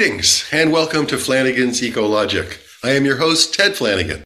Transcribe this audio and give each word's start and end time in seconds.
Greetings 0.00 0.48
and 0.50 0.72
welcome 0.72 1.06
to 1.08 1.16
Flanigan's 1.16 1.82
Ecologic. 1.82 2.56
I 2.82 2.92
am 2.92 3.04
your 3.04 3.18
host, 3.18 3.52
Ted 3.52 3.72
Flanigan. 3.72 4.22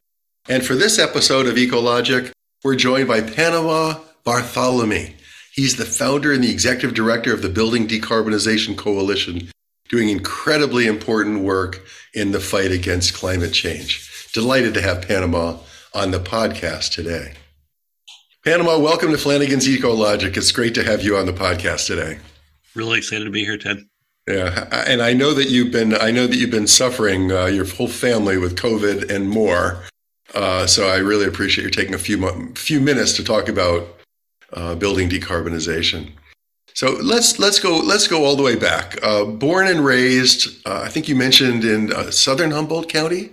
And 0.48 0.64
for 0.64 0.76
this 0.76 1.00
episode 1.00 1.48
of 1.48 1.56
Ecologic, 1.56 2.30
we're 2.62 2.76
joined 2.76 3.08
by 3.08 3.20
Panama 3.22 3.98
Bartholomy. 4.22 5.16
He's 5.52 5.74
the 5.74 5.84
founder 5.84 6.32
and 6.32 6.44
the 6.44 6.50
executive 6.52 6.94
director 6.94 7.34
of 7.34 7.42
the 7.42 7.48
Building 7.48 7.88
Decarbonization 7.88 8.76
Coalition, 8.76 9.50
doing 9.88 10.10
incredibly 10.10 10.86
important 10.86 11.40
work 11.40 11.84
in 12.14 12.30
the 12.30 12.38
fight 12.38 12.70
against 12.70 13.12
climate 13.12 13.52
change. 13.52 14.30
Delighted 14.32 14.74
to 14.74 14.80
have 14.80 15.02
Panama 15.02 15.58
on 15.92 16.12
the 16.12 16.20
podcast 16.20 16.92
today. 16.92 17.32
Panama, 18.44 18.78
welcome 18.78 19.10
to 19.10 19.16
Flanigan's 19.16 19.66
Ecologic. 19.66 20.36
It's 20.36 20.52
great 20.52 20.76
to 20.76 20.84
have 20.84 21.02
you 21.02 21.16
on 21.16 21.26
the 21.26 21.32
podcast 21.32 21.88
today. 21.88 22.20
Really 22.76 22.98
excited 22.98 23.24
to 23.24 23.32
be 23.32 23.44
here, 23.44 23.58
Ted. 23.58 23.78
Yeah, 24.26 24.68
and 24.86 25.02
I 25.02 25.12
know 25.12 25.34
that 25.34 25.50
you've 25.50 25.70
been 25.70 25.94
I 25.94 26.10
know 26.10 26.26
that 26.26 26.36
you've 26.36 26.50
been 26.50 26.66
suffering 26.66 27.30
uh, 27.30 27.46
your 27.46 27.66
whole 27.66 27.88
family 27.88 28.38
with 28.38 28.56
COVID 28.56 29.10
and 29.10 29.28
more. 29.28 29.84
Uh, 30.34 30.66
so 30.66 30.88
I 30.88 30.96
really 30.96 31.26
appreciate 31.26 31.64
you 31.64 31.70
taking 31.70 31.94
a 31.94 31.98
few 31.98 32.52
few 32.54 32.80
minutes 32.80 33.12
to 33.14 33.24
talk 33.24 33.48
about 33.48 33.86
uh, 34.54 34.74
building 34.76 35.10
decarbonization. 35.10 36.10
So 36.72 36.96
let's 37.02 37.38
let's 37.38 37.60
go 37.60 37.76
let's 37.78 38.08
go 38.08 38.24
all 38.24 38.34
the 38.34 38.42
way 38.42 38.56
back. 38.56 38.98
Uh, 39.02 39.24
born 39.24 39.66
and 39.68 39.84
raised, 39.84 40.66
uh, 40.66 40.80
I 40.82 40.88
think 40.88 41.06
you 41.06 41.14
mentioned 41.14 41.64
in 41.64 41.92
uh, 41.92 42.10
southern 42.10 42.50
Humboldt 42.50 42.88
County. 42.88 43.30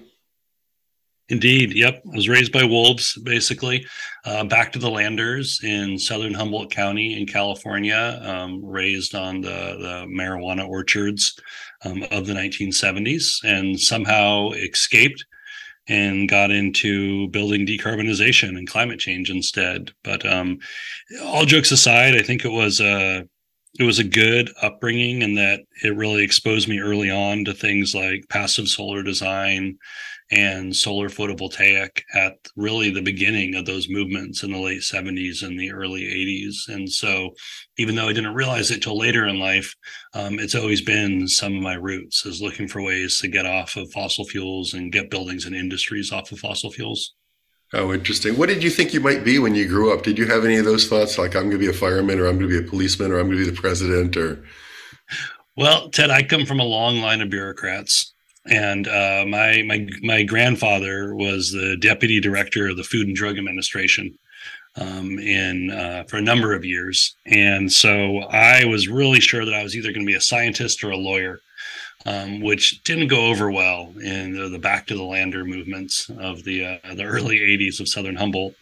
Indeed. 1.31 1.73
Yep. 1.73 2.03
I 2.12 2.16
was 2.16 2.27
raised 2.27 2.52
by 2.52 2.66
wolves, 2.66 3.17
basically. 3.23 3.85
Uh, 4.26 4.44
back 4.44 4.73
to 4.73 4.80
the 4.80 4.90
Landers 4.90 5.62
in 5.63 5.98
southern 5.98 6.34
Humboldt 6.34 6.70
County 6.71 7.17
in 7.17 7.26
California, 7.26 8.20
um, 8.21 8.63
raised 8.63 9.15
on 9.15 9.40
the, 9.40 9.48
the 9.49 10.05
marijuana 10.09 10.68
orchards 10.68 11.40
um, 11.85 12.04
of 12.12 12.27
the 12.27 12.34
1970s 12.34 13.46
and 13.46 13.79
somehow 13.79 14.49
escaped 14.52 15.26
and 15.87 16.27
got 16.27 16.52
into 16.52 17.29
building 17.29 17.65
decarbonization 17.65 18.57
and 18.57 18.70
climate 18.70 18.99
change 18.99 19.29
instead. 19.29 19.91
But 20.04 20.26
um, 20.26 20.59
all 21.24 21.46
jokes 21.46 21.71
aside, 21.71 22.13
I 22.13 22.24
think 22.24 22.43
it 22.43 22.52
was 22.52 22.82
a 22.82 23.26
it 23.79 23.84
was 23.84 23.99
a 23.99 24.04
good 24.04 24.52
upbringing 24.62 25.21
in 25.21 25.35
that 25.35 25.62
it 25.82 25.96
really 25.96 26.24
exposed 26.24 26.68
me 26.68 26.79
early 26.79 27.09
on 27.09 27.46
to 27.46 27.54
things 27.54 27.96
like 27.96 28.27
passive 28.27 28.68
solar 28.68 29.02
design, 29.02 29.77
and 30.32 30.74
solar 30.74 31.10
photovoltaic 31.10 32.01
at 32.13 32.37
really 32.55 32.90
the 32.90 33.01
beginning 33.01 33.55
of 33.55 33.65
those 33.65 33.90
movements 33.90 34.43
in 34.43 34.51
the 34.51 34.57
late 34.57 34.82
70s 34.82 35.43
and 35.43 35.60
the 35.60 35.71
early 35.71 36.04
80s. 36.04 36.74
And 36.74 36.90
so, 36.90 37.32
even 37.77 37.96
though 37.96 38.07
I 38.07 38.13
didn't 38.13 38.34
realize 38.34 38.71
it 38.71 38.82
till 38.82 38.98
later 38.98 39.27
in 39.27 39.40
life, 39.40 39.76
um, 40.13 40.40
it's 40.40 40.55
always 40.55 40.82
been 40.82 41.27
some 41.27 41.55
of 41.55 41.62
my 41.62 41.74
roots 41.74 42.26
is 42.26 42.41
looking 42.41 42.68
for 42.68 42.82
ways 42.82 43.20
to 43.20 43.27
get 43.27 43.46
off 43.46 43.76
of 43.76 43.91
fossil 43.91 44.24
fuels 44.24 44.74
and 44.74 44.91
get 44.91 45.09
buildings 45.09 45.46
and 45.46 45.55
industries 45.55 46.12
off 46.12 46.32
of 46.32 46.40
fossil 46.40 46.71
fuels. 46.71 47.13
Oh, 47.74 47.93
interesting. 47.93 48.37
What 48.37 48.49
did 48.49 48.63
you 48.63 48.70
think 48.70 48.93
you 48.93 48.99
might 48.99 49.24
be 49.24 49.40
when 49.40 49.55
you 49.55 49.68
grew 49.68 49.93
up? 49.93 50.04
Did 50.04 50.18
you 50.18 50.27
have 50.27 50.43
any 50.43 50.57
of 50.57 50.65
those 50.65 50.87
thoughts, 50.87 51.18
like 51.18 51.35
I'm 51.35 51.43
going 51.43 51.52
to 51.52 51.57
be 51.57 51.70
a 51.70 51.74
fireman, 51.74 52.20
or 52.20 52.27
I'm 52.27 52.37
going 52.37 52.49
to 52.49 52.59
be 52.59 52.65
a 52.65 52.70
policeman, 52.70 53.12
or 53.12 53.20
I'm 53.20 53.27
going 53.27 53.37
to 53.37 53.46
be 53.46 53.49
the 53.49 53.62
president, 53.62 54.18
or? 54.18 54.43
Well, 55.55 55.90
Ted, 55.90 56.09
I 56.09 56.24
come 56.24 56.46
from 56.46 56.59
a 56.59 56.65
long 56.65 57.02
line 57.02 57.21
of 57.21 57.29
bureaucrats 57.29 58.10
and 58.45 58.87
uh, 58.87 59.25
my 59.27 59.61
my 59.63 59.87
my 60.01 60.23
grandfather 60.23 61.13
was 61.15 61.51
the 61.51 61.77
deputy 61.79 62.20
director 62.20 62.70
of 62.70 62.77
the 62.77 62.84
Food 62.84 63.07
and 63.07 63.15
Drug 63.15 63.37
Administration 63.37 64.17
um, 64.75 65.19
in 65.19 65.69
uh, 65.72 66.03
for 66.07 66.17
a 66.17 66.22
number 66.22 66.53
of 66.53 66.66
years, 66.66 67.16
and 67.25 67.72
so 67.72 68.19
I 68.19 68.66
was 68.66 68.88
really 68.88 69.19
sure 69.19 69.45
that 69.45 69.53
I 69.53 69.63
was 69.63 69.75
either 69.75 69.91
going 69.91 70.06
to 70.06 70.12
be 70.12 70.17
a 70.17 70.22
scientist 70.22 70.84
or 70.84 70.91
a 70.91 70.97
lawyer, 70.97 71.39
um, 72.06 72.41
which 72.41 72.84
didn't 72.84 73.07
go 73.07 73.28
over 73.28 73.51
well 73.51 73.94
in 74.01 74.34
the, 74.34 74.50
the, 74.50 74.59
back 74.59 74.88
to 74.88 74.96
the 74.96 75.03
lander 75.03 75.46
movements 75.46 76.09
of 76.18 76.44
the 76.44 76.66
uh, 76.66 76.96
the 76.96 77.03
early 77.03 77.40
'80s 77.40 77.80
of 77.80 77.90
Southern 77.90 78.16
Humboldt, 78.16 78.56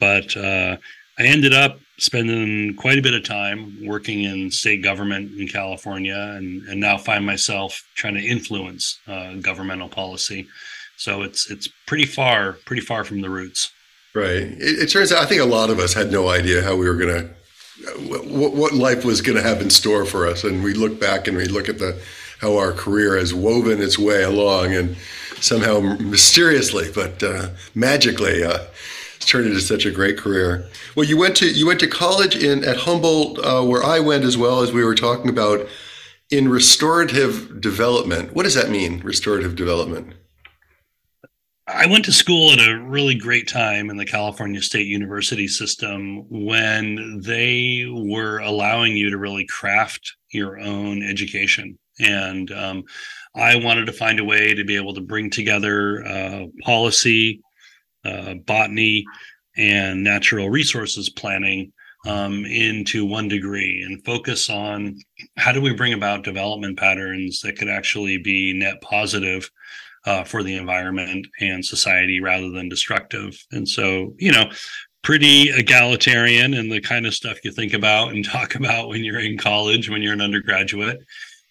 but 0.00 0.36
uh, 0.36 0.76
I 1.18 1.22
ended 1.24 1.52
up 1.52 1.78
spending 2.00 2.74
quite 2.74 2.98
a 2.98 3.02
bit 3.02 3.14
of 3.14 3.22
time 3.22 3.76
working 3.86 4.24
in 4.24 4.50
state 4.50 4.82
government 4.82 5.38
in 5.38 5.46
California, 5.46 6.16
and, 6.16 6.66
and 6.66 6.80
now 6.80 6.96
find 6.96 7.24
myself 7.24 7.86
trying 7.94 8.14
to 8.14 8.26
influence 8.26 8.98
uh, 9.06 9.34
governmental 9.34 9.88
policy. 9.88 10.48
So 10.96 11.22
it's 11.22 11.50
it's 11.50 11.68
pretty 11.86 12.06
far, 12.06 12.54
pretty 12.64 12.82
far 12.82 13.04
from 13.04 13.20
the 13.20 13.30
roots. 13.30 13.70
Right. 14.14 14.42
It, 14.42 14.78
it 14.82 14.86
turns 14.90 15.12
out 15.12 15.22
I 15.22 15.26
think 15.26 15.40
a 15.40 15.44
lot 15.44 15.70
of 15.70 15.78
us 15.78 15.94
had 15.94 16.10
no 16.10 16.28
idea 16.28 16.62
how 16.62 16.74
we 16.74 16.88
were 16.88 16.96
going 16.96 17.20
to 17.20 17.30
what, 18.08 18.54
what 18.54 18.72
life 18.72 19.04
was 19.04 19.20
going 19.20 19.36
to 19.36 19.42
have 19.42 19.60
in 19.60 19.70
store 19.70 20.04
for 20.04 20.26
us, 20.26 20.44
and 20.44 20.64
we 20.64 20.74
look 20.74 20.98
back 20.98 21.28
and 21.28 21.36
we 21.36 21.46
look 21.46 21.68
at 21.68 21.78
the 21.78 22.00
how 22.40 22.56
our 22.56 22.72
career 22.72 23.18
has 23.18 23.34
woven 23.34 23.82
its 23.82 23.98
way 23.98 24.22
along, 24.22 24.74
and 24.74 24.96
somehow 25.40 25.80
mysteriously 25.80 26.90
but 26.94 27.22
uh, 27.22 27.48
magically. 27.74 28.42
Uh, 28.42 28.64
turned 29.20 29.46
into 29.46 29.60
such 29.60 29.86
a 29.86 29.90
great 29.90 30.18
career. 30.18 30.66
Well, 30.96 31.06
you 31.06 31.16
went 31.16 31.36
to 31.36 31.50
you 31.50 31.66
went 31.66 31.80
to 31.80 31.86
college 31.86 32.36
in 32.36 32.64
at 32.64 32.78
Humboldt, 32.78 33.38
uh, 33.38 33.62
where 33.62 33.84
I 33.84 34.00
went 34.00 34.24
as 34.24 34.36
well 34.36 34.60
as 34.60 34.72
we 34.72 34.84
were 34.84 34.94
talking 34.94 35.30
about 35.30 35.68
in 36.30 36.48
restorative 36.48 37.60
development. 37.60 38.34
What 38.34 38.44
does 38.44 38.54
that 38.54 38.70
mean, 38.70 39.00
restorative 39.00 39.56
development? 39.56 40.14
I 41.66 41.86
went 41.86 42.04
to 42.06 42.12
school 42.12 42.52
at 42.52 42.58
a 42.58 42.80
really 42.80 43.14
great 43.14 43.46
time 43.46 43.90
in 43.90 43.96
the 43.96 44.04
California 44.04 44.60
State 44.60 44.88
University 44.88 45.46
system 45.46 46.24
when 46.28 47.20
they 47.20 47.86
were 47.88 48.38
allowing 48.40 48.96
you 48.96 49.08
to 49.10 49.18
really 49.18 49.46
craft 49.46 50.16
your 50.32 50.58
own 50.58 51.02
education. 51.02 51.78
And 52.00 52.50
um, 52.50 52.84
I 53.36 53.56
wanted 53.56 53.86
to 53.86 53.92
find 53.92 54.18
a 54.18 54.24
way 54.24 54.52
to 54.54 54.64
be 54.64 54.74
able 54.74 54.94
to 54.94 55.00
bring 55.00 55.30
together 55.30 56.04
uh, 56.04 56.46
policy, 56.62 57.40
uh, 58.04 58.34
botany 58.46 59.04
and 59.56 60.02
natural 60.02 60.48
resources 60.48 61.08
planning 61.08 61.72
um, 62.06 62.44
into 62.46 63.04
one 63.04 63.28
degree 63.28 63.82
and 63.82 64.04
focus 64.04 64.48
on 64.48 64.98
how 65.36 65.52
do 65.52 65.60
we 65.60 65.74
bring 65.74 65.92
about 65.92 66.24
development 66.24 66.78
patterns 66.78 67.40
that 67.40 67.58
could 67.58 67.68
actually 67.68 68.16
be 68.18 68.54
net 68.54 68.80
positive 68.80 69.50
uh, 70.06 70.24
for 70.24 70.42
the 70.42 70.56
environment 70.56 71.26
and 71.40 71.64
society 71.64 72.20
rather 72.20 72.50
than 72.50 72.68
destructive. 72.68 73.38
And 73.52 73.68
so, 73.68 74.14
you 74.18 74.32
know, 74.32 74.50
pretty 75.02 75.50
egalitarian 75.50 76.54
and 76.54 76.70
the 76.70 76.80
kind 76.80 77.06
of 77.06 77.14
stuff 77.14 77.44
you 77.44 77.52
think 77.52 77.74
about 77.74 78.12
and 78.12 78.24
talk 78.28 78.54
about 78.54 78.88
when 78.88 79.04
you're 79.04 79.20
in 79.20 79.36
college, 79.36 79.90
when 79.90 80.02
you're 80.02 80.14
an 80.14 80.20
undergraduate. 80.20 80.98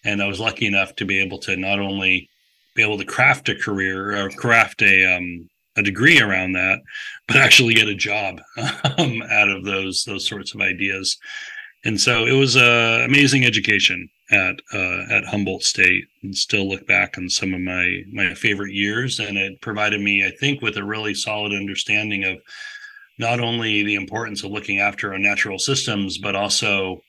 And 0.04 0.22
I 0.22 0.26
was 0.26 0.40
lucky 0.40 0.66
enough 0.66 0.96
to 0.96 1.04
be 1.04 1.20
able 1.20 1.38
to 1.40 1.56
not 1.56 1.78
only 1.78 2.28
be 2.74 2.82
able 2.82 2.98
to 2.98 3.04
craft 3.04 3.48
a 3.48 3.54
career 3.54 4.16
or 4.16 4.30
craft 4.30 4.82
a 4.82 5.16
um, 5.16 5.48
a 5.80 5.84
degree 5.84 6.20
around 6.20 6.52
that, 6.52 6.80
but 7.26 7.36
actually 7.46 7.74
get 7.74 7.88
a 7.88 7.94
job 7.94 8.40
um, 8.98 9.22
out 9.30 9.48
of 9.48 9.64
those 9.64 10.04
those 10.04 10.28
sorts 10.28 10.54
of 10.54 10.60
ideas. 10.60 11.18
And 11.84 11.98
so 11.98 12.26
it 12.26 12.32
was 12.32 12.56
an 12.56 13.02
amazing 13.02 13.44
education 13.44 14.08
at 14.30 14.60
uh, 14.72 15.04
at 15.10 15.24
Humboldt 15.24 15.62
State, 15.62 16.04
and 16.22 16.36
still 16.36 16.68
look 16.68 16.86
back 16.86 17.16
on 17.16 17.28
some 17.28 17.54
of 17.54 17.60
my 17.60 18.02
my 18.12 18.34
favorite 18.34 18.72
years. 18.72 19.18
And 19.18 19.36
it 19.38 19.60
provided 19.60 20.00
me, 20.00 20.26
I 20.26 20.30
think, 20.30 20.62
with 20.62 20.76
a 20.76 20.84
really 20.84 21.14
solid 21.14 21.52
understanding 21.52 22.24
of 22.24 22.38
not 23.18 23.40
only 23.40 23.82
the 23.82 23.96
importance 23.96 24.44
of 24.44 24.50
looking 24.50 24.78
after 24.78 25.12
our 25.12 25.18
natural 25.18 25.58
systems, 25.58 26.18
but 26.18 26.36
also 26.36 27.00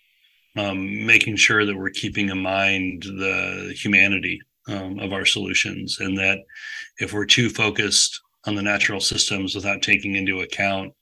um, 0.57 1.05
making 1.05 1.37
sure 1.37 1.65
that 1.65 1.77
we're 1.77 1.89
keeping 1.89 2.29
in 2.29 2.41
mind 2.41 3.03
the 3.03 3.73
humanity 3.77 4.41
um, 4.67 4.99
of 4.99 5.13
our 5.13 5.25
solutions, 5.25 5.99
and 5.99 6.17
that 6.17 6.39
if 6.99 7.13
we're 7.13 7.25
too 7.25 7.49
focused 7.49 8.21
on 8.45 8.55
the 8.55 8.61
natural 8.61 8.99
systems 8.99 9.55
without 9.55 9.81
taking 9.81 10.15
into 10.15 10.41
account 10.41 10.93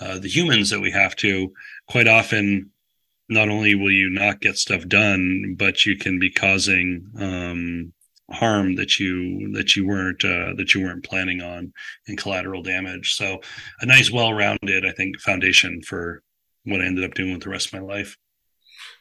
uh, 0.00 0.18
the 0.18 0.28
humans 0.28 0.70
that 0.70 0.80
we 0.80 0.90
have 0.90 1.16
to. 1.16 1.52
Quite 1.88 2.08
often 2.08 2.70
not 3.28 3.48
only 3.48 3.74
will 3.74 3.90
you 3.90 4.10
not 4.10 4.40
get 4.40 4.56
stuff 4.56 4.86
done 4.86 5.54
but 5.58 5.86
you 5.86 5.96
can 5.96 6.18
be 6.18 6.30
causing 6.30 7.10
um, 7.18 7.92
harm 8.30 8.74
that 8.74 8.98
you 8.98 9.52
that 9.52 9.76
you 9.76 9.86
weren't 9.86 10.24
uh, 10.24 10.52
that 10.56 10.74
you 10.74 10.82
weren't 10.82 11.04
planning 11.04 11.40
on 11.40 11.72
and 12.06 12.18
collateral 12.18 12.62
damage. 12.62 13.14
So 13.14 13.40
a 13.80 13.86
nice 13.86 14.10
well-rounded 14.10 14.86
i 14.86 14.92
think 14.92 15.20
foundation 15.20 15.80
for 15.82 16.22
what 16.64 16.80
i 16.80 16.84
ended 16.84 17.04
up 17.04 17.14
doing 17.14 17.32
with 17.32 17.42
the 17.42 17.50
rest 17.50 17.66
of 17.66 17.72
my 17.74 17.80
life 17.80 18.16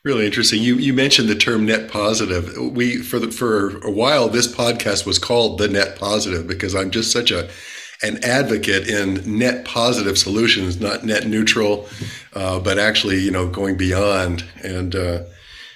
Really 0.04 0.26
interesting. 0.26 0.62
You 0.62 0.76
you 0.76 0.94
mentioned 0.94 1.30
the 1.30 1.36
term 1.36 1.66
net 1.66 1.90
positive. 1.90 2.58
We 2.58 2.98
for 2.98 3.20
the, 3.20 3.32
for 3.32 3.78
a 3.86 3.92
while 3.92 4.28
this 4.28 4.54
podcast 4.54 5.06
was 5.06 5.18
called 5.18 5.60
the 5.60 5.70
net 5.70 5.98
positive 5.98 6.46
because 6.46 6.76
I'm 6.76 6.92
just 6.92 7.10
such 7.10 7.32
a 7.32 7.50
an 8.02 8.22
advocate 8.22 8.90
in 8.90 9.38
net 9.40 9.64
positive 9.64 10.18
solutions, 10.18 10.82
not 10.82 11.06
net 11.06 11.26
neutral, 11.26 11.88
uh, 12.34 12.60
but 12.60 12.78
actually 12.78 13.20
you 13.20 13.32
know 13.32 13.48
going 13.48 13.78
beyond 13.78 14.44
and. 14.62 14.96
Uh, 14.96 15.24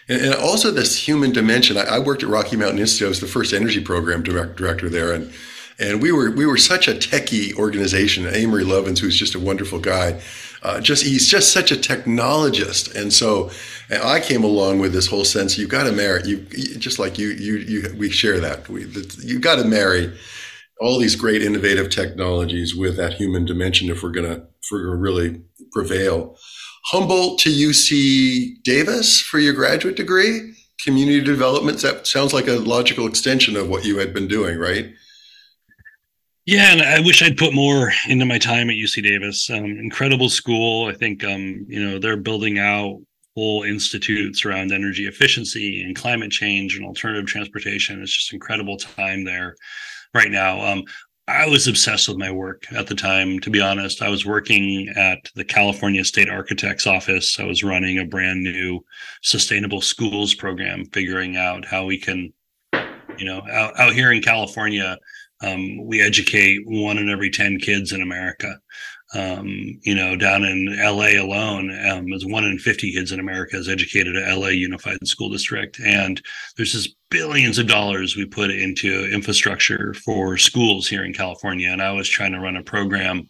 and, 0.09 0.35
also 0.35 0.71
this 0.71 1.06
human 1.06 1.33
dimension. 1.33 1.75
I, 1.75 1.81
I, 1.81 2.00
worked 2.00 2.24
at 2.24 2.29
Rocky 2.29 2.56
Mountain 2.56 2.79
Institute. 2.79 3.07
I 3.07 3.09
was 3.09 3.19
the 3.19 3.27
first 3.27 3.51
energy 3.51 3.83
program 3.83 4.24
direct, 4.24 4.56
director 4.56 4.88
there, 4.88 5.12
and 5.12 5.33
and 5.79 6.01
we 6.01 6.13
were 6.13 6.31
we 6.31 6.45
were 6.45 6.56
such 6.56 6.88
a 6.88 6.94
techie 6.94 7.53
organization. 7.56 8.25
Amory 8.25 8.63
Lovins, 8.63 9.00
who's 9.00 9.18
just 9.18 9.35
a 9.35 9.39
wonderful 9.39 9.79
guy, 9.79 10.21
uh, 10.63 10.80
just 10.81 11.04
he's 11.04 11.27
just 11.27 11.51
such 11.51 11.71
a 11.71 11.75
technologist, 11.75 12.95
and 12.95 13.13
so 13.13 13.50
and 13.89 14.01
I 14.01 14.19
came 14.19 14.44
along 14.44 14.80
with 14.80 14.94
this 14.94 15.07
whole 15.07 15.25
sense 15.25 15.57
you've 15.57 15.69
got 15.69 15.83
to 15.83 15.92
marry 15.92 16.27
you 16.27 16.38
just 16.77 17.00
like 17.00 17.18
you 17.18 17.30
you 17.30 17.57
you 17.57 17.95
we 17.98 18.09
share 18.09 18.39
that 18.39 18.68
we 18.69 18.86
you've 19.24 19.42
got 19.42 19.56
to 19.56 19.65
marry 19.65 20.13
all 20.80 21.00
these 21.00 21.15
great 21.15 21.42
innovative 21.42 21.89
technologies 21.89 22.75
with 22.75 22.98
that 22.98 23.13
human 23.13 23.45
dimension 23.45 23.89
if 23.89 24.04
we're 24.04 24.12
gonna 24.12 24.36
if 24.62 24.71
we're 24.71 24.86
gonna 24.86 24.98
really 24.98 25.42
prevail. 25.71 26.38
Humboldt 26.86 27.39
to 27.39 27.50
UC 27.50 28.63
Davis 28.63 29.19
for 29.19 29.39
your 29.39 29.53
graduate 29.53 29.98
degree, 29.98 30.53
community 30.83 31.21
development. 31.21 31.81
That 31.81 32.07
sounds 32.07 32.33
like 32.33 32.48
a 32.48 32.53
logical 32.53 33.07
extension 33.07 33.57
of 33.57 33.68
what 33.68 33.83
you 33.86 33.98
had 33.98 34.13
been 34.13 34.27
doing, 34.27 34.57
right? 34.57 34.94
Yeah, 36.47 36.71
and 36.71 36.81
I 36.81 37.01
wish 37.01 37.21
I'd 37.21 37.35
put 37.35 37.53
more 37.53 37.91
into 38.07 38.25
my 38.25 38.38
time 38.39 38.69
at 38.69 38.77
UC 38.77 39.03
Davis. 39.03 39.49
Um, 39.49 39.65
incredible 39.65 40.29
school. 40.29 40.88
I 40.88 40.94
think 40.94 41.21
um, 41.25 41.65
you 41.67 41.83
know 41.83 41.99
they're 41.99 42.15
building 42.15 42.57
out 42.57 43.01
whole 43.35 43.63
institutes 43.63 44.45
around 44.45 44.71
energy 44.71 45.07
efficiency 45.07 45.83
and 45.83 45.94
climate 45.94 46.31
change 46.31 46.77
and 46.77 46.85
alternative 46.85 47.27
transportation. 47.27 48.01
It's 48.01 48.15
just 48.15 48.31
incredible 48.31 48.77
time 48.77 49.25
there 49.25 49.57
right 50.13 50.31
now. 50.31 50.65
Um, 50.65 50.85
I 51.27 51.45
was 51.47 51.67
obsessed 51.67 52.07
with 52.07 52.17
my 52.17 52.31
work 52.31 52.63
at 52.71 52.88
the 52.88 52.95
time, 52.95 53.41
to 53.41 53.50
be 53.50 53.59
honest. 53.59 54.01
I 54.01 54.07
was 54.07 54.25
working 54.25 54.88
at 54.95 55.29
the 55.35 55.43
California 55.43 56.05
State 56.05 56.29
Architect's 56.29 56.88
Office. 56.88 57.41
I 57.41 57.43
was 57.43 57.61
running 57.61 58.00
a 58.00 58.05
brand 58.05 58.41
new 58.41 58.79
sustainable 59.21 59.81
schools 59.81 60.33
program, 60.33 60.85
figuring 60.93 61.35
out 61.35 61.65
how 61.65 61.83
we 61.83 62.00
can, 62.00 62.31
you 63.17 63.25
know, 63.25 63.41
out, 63.51 63.77
out 63.77 63.91
here 63.91 64.13
in 64.13 64.21
California, 64.21 64.97
um, 65.42 65.86
we 65.86 66.01
educate 66.01 66.62
one 66.66 66.98
in 66.98 67.10
every 67.10 67.30
10 67.30 67.60
kids 67.60 67.92
in 67.92 68.01
America. 68.01 68.60
Um, 69.16 69.48
you 69.84 69.95
know, 69.95 70.18
down 70.18 70.44
in 70.44 70.78
LA 70.78 71.22
alone, 71.22 71.72
um, 71.89 72.12
is 72.12 72.25
one 72.25 72.44
in 72.44 72.60
50 72.60 72.92
kids 72.92 73.13
in 73.13 73.22
America 73.22 73.56
is 73.56 73.69
educated 73.69 74.18
at 74.18 74.38
LA 74.38 74.50
Unified 74.50 74.98
School 75.07 75.30
District. 75.30 75.80
And 75.80 76.22
there's 76.57 76.74
just 76.74 76.95
billions 77.10 77.57
of 77.57 77.68
dollars 77.68 78.18
we 78.18 78.25
put 78.25 78.51
into 78.51 79.10
infrastructure 79.13 79.94
for 79.94 80.38
schools 80.38 80.88
here 80.88 81.06
in 81.06 81.13
California. 81.13 81.69
And 81.69 81.81
I 81.81 81.92
was 81.92 82.10
trying 82.10 82.34
to 82.34 82.42
run 82.42 82.57
a 82.57 82.63
program 82.63 83.30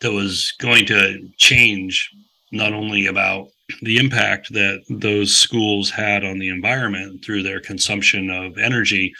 that 0.00 0.12
was 0.12 0.54
going 0.60 0.86
to 0.86 1.28
change 1.36 2.10
not 2.50 2.72
only 2.72 3.06
about 3.06 3.48
the 3.82 3.98
impact 3.98 4.50
that 4.54 4.82
those 4.88 5.36
schools 5.36 5.90
had 5.90 6.24
on 6.24 6.38
the 6.38 6.48
environment 6.48 7.22
through 7.22 7.42
their 7.42 7.60
consumption 7.60 8.30
of 8.30 8.56
energy, 8.56 9.12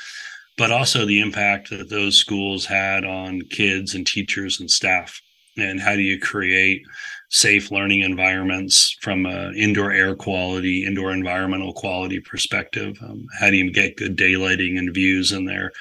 but 0.58 0.70
also 0.70 1.06
the 1.06 1.20
impact 1.20 1.70
that 1.70 1.88
those 1.88 2.16
schools 2.16 2.66
had 2.66 3.04
on 3.04 3.40
kids 3.42 3.94
and 3.94 4.06
teachers 4.06 4.60
and 4.60 4.70
staff 4.70 5.22
and 5.58 5.80
how 5.80 5.94
do 5.94 6.02
you 6.02 6.18
create 6.18 6.82
safe 7.30 7.70
learning 7.70 8.00
environments 8.00 8.96
from 9.02 9.26
an 9.26 9.54
indoor 9.54 9.92
air 9.92 10.14
quality, 10.14 10.86
indoor 10.86 11.12
environmental 11.12 11.72
quality 11.72 12.20
perspective? 12.20 12.96
Um, 13.02 13.26
how 13.38 13.50
do 13.50 13.56
you 13.56 13.70
get 13.70 13.96
good 13.96 14.16
daylighting 14.16 14.78
and 14.78 14.94
views 14.94 15.32
in 15.32 15.44
there? 15.44 15.72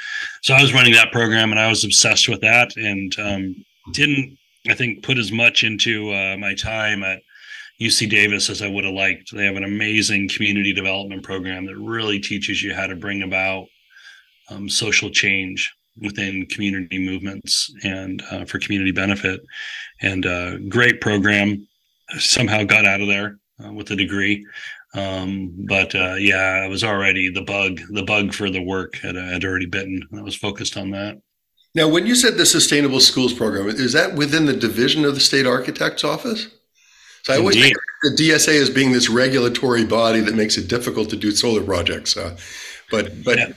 So 0.41 0.53
I 0.53 0.61
was 0.61 0.73
running 0.73 0.93
that 0.93 1.11
program 1.11 1.51
and 1.51 1.59
I 1.59 1.67
was 1.67 1.83
obsessed 1.83 2.27
with 2.27 2.41
that 2.41 2.75
and 2.75 3.17
um, 3.19 3.65
didn't, 3.93 4.37
I 4.67 4.73
think, 4.73 5.03
put 5.03 5.17
as 5.17 5.31
much 5.31 5.63
into 5.63 6.11
uh, 6.11 6.37
my 6.37 6.53
time 6.53 7.03
at 7.03 7.21
UC 7.79 8.09
Davis 8.09 8.49
as 8.49 8.61
I 8.61 8.67
would 8.67 8.83
have 8.83 8.93
liked. 8.93 9.33
They 9.33 9.45
have 9.45 9.55
an 9.55 9.63
amazing 9.63 10.29
community 10.29 10.73
development 10.73 11.23
program 11.23 11.65
that 11.67 11.77
really 11.77 12.19
teaches 12.19 12.61
you 12.61 12.73
how 12.73 12.87
to 12.87 12.95
bring 12.95 13.21
about 13.21 13.67
um, 14.49 14.69
social 14.69 15.09
change 15.09 15.73
within 15.99 16.45
community 16.47 16.99
movements 16.99 17.73
and 17.83 18.21
uh, 18.31 18.45
for 18.45 18.59
community 18.59 18.91
benefit. 18.91 19.41
And 20.01 20.25
uh, 20.25 20.57
great 20.69 21.01
program. 21.01 21.67
Somehow 22.17 22.63
got 22.63 22.85
out 22.85 23.01
of 23.01 23.07
there 23.07 23.39
uh, 23.63 23.73
with 23.73 23.91
a 23.91 23.95
degree. 23.95 24.45
Um, 24.93 25.53
but 25.67 25.93
uh, 25.93 26.15
yeah, 26.15 26.61
I 26.63 26.67
was 26.67 26.83
already 26.83 27.29
the 27.29 27.41
bug. 27.41 27.81
The 27.89 28.03
bug 28.03 28.33
for 28.33 28.49
the 28.49 28.61
work 28.61 28.95
had, 28.97 29.15
had 29.15 29.43
already 29.43 29.65
bitten. 29.65 30.07
I 30.17 30.21
was 30.21 30.35
focused 30.35 30.77
on 30.77 30.91
that. 30.91 31.17
Now, 31.75 31.89
when 31.89 32.07
you 32.07 32.15
said 32.15 32.37
the 32.37 32.45
Sustainable 32.45 33.01
Schools 33.01 33.33
Program, 33.33 33.67
is 33.67 33.93
that 33.93 34.15
within 34.15 34.45
the 34.45 34.55
division 34.55 35.05
of 35.05 35.13
the 35.13 35.19
state 35.19 35.45
architect's 35.45 36.03
office? 36.03 36.47
So 37.23 37.33
I 37.33 37.37
always 37.37 37.55
think 37.55 37.75
the 38.03 38.15
DSA 38.15 38.61
as 38.61 38.69
being 38.69 38.93
this 38.93 39.09
regulatory 39.09 39.85
body 39.85 40.21
that 40.21 40.33
makes 40.33 40.57
it 40.57 40.69
difficult 40.69 41.09
to 41.09 41.17
do 41.17 41.31
solar 41.31 41.61
projects. 41.61 42.15
Uh, 42.15 42.37
but 42.89 43.23
but 43.23 43.37
yeah 43.37 43.51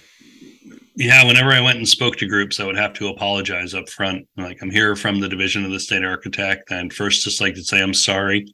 yeah, 1.01 1.25
whenever 1.25 1.51
I 1.51 1.63
went 1.63 1.79
and 1.79 1.89
spoke 1.89 2.17
to 2.17 2.29
groups, 2.29 2.61
I 2.61 2.67
would 2.67 2.77
have 2.77 2.93
to 2.95 3.09
apologize 3.09 3.73
up 3.73 3.89
front. 3.89 4.29
Like, 4.37 4.59
I'm 4.61 4.71
here 4.71 4.95
from 4.95 5.19
the 5.19 5.31
division 5.31 5.65
of 5.65 5.71
the 5.71 5.81
state 5.81 6.05
architect, 6.05 6.71
and 6.71 6.93
first, 6.93 7.25
just 7.25 7.41
like 7.41 7.55
to 7.55 7.65
say 7.65 7.83
I'm 7.83 7.95
sorry 7.95 8.47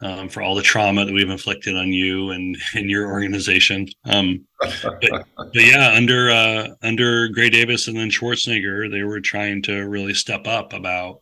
um, 0.00 0.28
for 0.28 0.42
all 0.42 0.56
the 0.56 0.62
trauma 0.62 1.04
that 1.04 1.14
we've 1.14 1.30
inflicted 1.30 1.76
on 1.76 1.92
you 1.92 2.32
and 2.32 2.56
in 2.74 2.88
your 2.88 3.12
organization. 3.12 3.86
Um, 4.06 4.44
but, 4.60 5.04
but, 5.36 5.54
yeah, 5.54 5.92
under 5.94 6.32
uh, 6.32 6.68
under 6.82 7.28
Gray 7.28 7.48
Davis 7.48 7.86
and 7.86 7.96
then 7.96 8.10
Schwarzenegger, 8.10 8.90
they 8.90 9.04
were 9.04 9.20
trying 9.20 9.62
to 9.62 9.88
really 9.88 10.14
step 10.14 10.48
up 10.48 10.72
about 10.72 11.20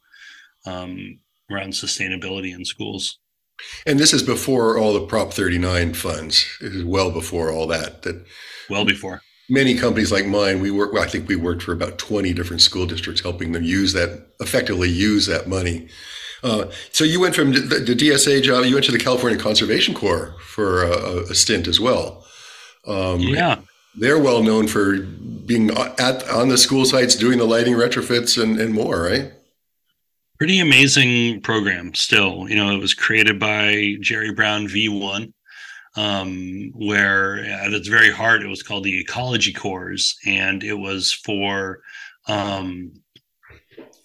um, 0.65 1.19
around 1.51 1.75
sustainability 1.75 2.55
in 2.55 2.65
schools. 2.65 3.19
And 3.87 4.01
this 4.01 4.15
is 4.15 4.23
before 4.23 4.79
all 4.79 4.95
the 4.95 5.07
Prop 5.07 5.35
39 5.35 5.93
funds. 5.93 6.47
It 6.63 6.75
is 6.75 6.85
well 6.85 7.11
before 7.11 7.53
all 7.53 7.67
that. 7.67 8.03
That 8.03 8.25
well 8.71 8.87
before 8.87 9.21
many 9.49 9.75
companies 9.75 10.13
like 10.13 10.27
mine, 10.27 10.61
we 10.61 10.71
work. 10.71 10.93
Well, 10.93 11.03
I 11.03 11.07
think 11.07 11.29
we 11.29 11.37
worked 11.37 11.63
for 11.63 11.73
about 11.73 11.99
twenty 11.99 12.33
different 12.33 12.63
school 12.63 12.87
districts, 12.87 13.23
helping 13.23 13.53
them 13.53 13.63
use 13.63 13.93
that 13.93 14.27
effectively 14.41 14.89
use 14.89 15.27
that 15.27 15.49
money. 15.49 15.89
Uh, 16.43 16.71
so 16.93 17.03
you 17.03 17.19
went 17.19 17.35
from 17.35 17.53
the, 17.53 17.61
the, 17.61 17.95
DSA 17.95 18.43
job, 18.43 18.65
you 18.67 18.75
went 18.75 18.85
to 18.85 18.93
the 18.93 18.99
California 18.99 19.39
Conservation 19.39 19.95
Corps 19.95 20.37
for 20.41 20.85
a, 20.85 21.23
a 21.31 21.35
stint 21.35 21.67
as 21.67 21.81
well. 21.81 22.25
Um, 22.87 23.21
yeah, 23.21 23.61
they're 23.97 24.21
well 24.21 24.43
known 24.43 24.69
for 24.69 24.99
being 25.01 25.71
at 25.71 26.29
on 26.29 26.49
the 26.49 26.59
school 26.59 26.85
sites, 26.85 27.17
doing 27.17 27.39
the 27.39 27.45
lighting 27.45 27.75
retrofits 27.75 28.41
and, 28.41 28.61
and 28.61 28.75
more, 28.75 29.03
right? 29.03 29.33
Pretty 30.39 30.61
amazing 30.61 31.41
program. 31.41 31.95
Still, 31.95 32.49
you 32.49 32.57
know, 32.57 32.71
it 32.71 32.79
was 32.79 32.93
created 32.93 33.41
by 33.41 33.97
Jerry 34.01 34.33
Brown 34.33 34.69
V1 34.69 35.33
um, 35.97 36.71
where 36.75 37.45
at 37.45 37.73
its 37.73 37.89
very 37.89 38.11
heart 38.11 38.43
it 38.43 38.49
was 38.49 38.63
called 38.63 38.85
the 38.85 39.01
ecology 39.01 39.53
corps 39.53 40.17
and 40.27 40.63
it 40.63 40.75
was 40.75 41.13
for 41.13 41.81
um, 42.29 42.93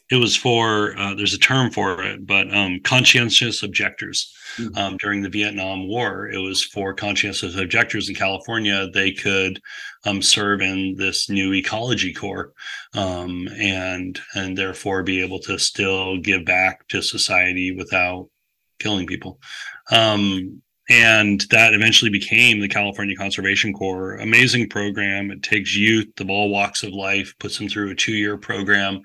it 0.09 0.15
was 0.15 0.35
for 0.35 0.97
uh, 0.97 1.13
there's 1.15 1.33
a 1.33 1.39
term 1.39 1.71
for 1.71 2.01
it 2.03 2.25
but 2.25 2.53
um, 2.55 2.79
conscientious 2.83 3.63
objectors. 3.63 4.33
Mm-hmm. 4.57 4.77
um, 4.77 4.97
during 4.97 5.21
the 5.21 5.29
vietnam 5.29 5.87
war 5.87 6.29
it 6.29 6.39
was 6.39 6.61
for 6.61 6.93
conscientious 6.93 7.55
objectors 7.55 8.09
in 8.09 8.15
california. 8.15 8.89
They 8.93 9.11
could 9.11 9.61
um, 10.05 10.21
serve 10.21 10.61
in 10.61 10.95
this 10.97 11.29
new 11.29 11.53
ecology 11.53 12.13
corps 12.13 12.51
um, 12.93 13.47
and 13.57 14.19
and 14.35 14.57
therefore 14.57 15.03
be 15.03 15.21
able 15.21 15.39
to 15.39 15.57
still 15.57 16.17
give 16.17 16.43
back 16.43 16.87
to 16.89 17.01
society 17.01 17.73
without 17.73 18.29
killing 18.79 19.07
people. 19.07 19.39
Um, 19.91 20.61
and 20.91 21.45
that 21.51 21.73
eventually 21.73 22.11
became 22.11 22.59
the 22.59 22.67
California 22.67 23.15
Conservation 23.15 23.71
Corps. 23.71 24.17
Amazing 24.17 24.67
program. 24.67 25.31
It 25.31 25.41
takes 25.41 25.73
youth 25.73 26.19
of 26.19 26.29
all 26.29 26.49
walks 26.49 26.83
of 26.83 26.91
life, 26.91 27.33
puts 27.39 27.57
them 27.57 27.69
through 27.69 27.91
a 27.91 27.95
two-year 27.95 28.37
program, 28.37 29.01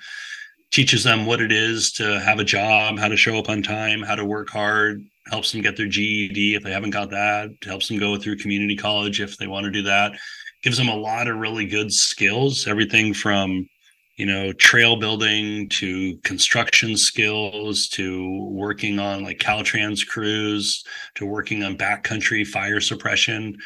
teaches 0.72 1.04
them 1.04 1.26
what 1.26 1.40
it 1.40 1.52
is 1.52 1.92
to 1.92 2.18
have 2.18 2.40
a 2.40 2.44
job, 2.44 2.98
how 2.98 3.06
to 3.06 3.16
show 3.16 3.38
up 3.38 3.48
on 3.48 3.62
time, 3.62 4.02
how 4.02 4.16
to 4.16 4.24
work 4.24 4.50
hard, 4.50 5.00
helps 5.30 5.52
them 5.52 5.62
get 5.62 5.76
their 5.76 5.86
GED 5.86 6.56
if 6.56 6.64
they 6.64 6.72
haven't 6.72 6.90
got 6.90 7.10
that, 7.10 7.50
helps 7.64 7.86
them 7.86 7.98
go 7.98 8.18
through 8.18 8.38
community 8.38 8.74
college 8.74 9.20
if 9.20 9.36
they 9.36 9.46
want 9.46 9.62
to 9.64 9.70
do 9.70 9.82
that. 9.82 10.18
Gives 10.64 10.78
them 10.78 10.88
a 10.88 10.96
lot 10.96 11.28
of 11.28 11.36
really 11.36 11.66
good 11.66 11.92
skills, 11.92 12.66
everything 12.66 13.14
from 13.14 13.68
you 14.16 14.24
know, 14.24 14.52
trail 14.52 14.96
building 14.96 15.68
to 15.68 16.16
construction 16.18 16.96
skills 16.96 17.86
to 17.88 18.48
working 18.50 18.98
on 18.98 19.22
like 19.22 19.38
Caltrans 19.38 20.06
crews 20.06 20.82
to 21.14 21.26
working 21.26 21.62
on 21.62 21.76
backcountry 21.76 22.46
fire 22.46 22.80
suppression. 22.80 23.56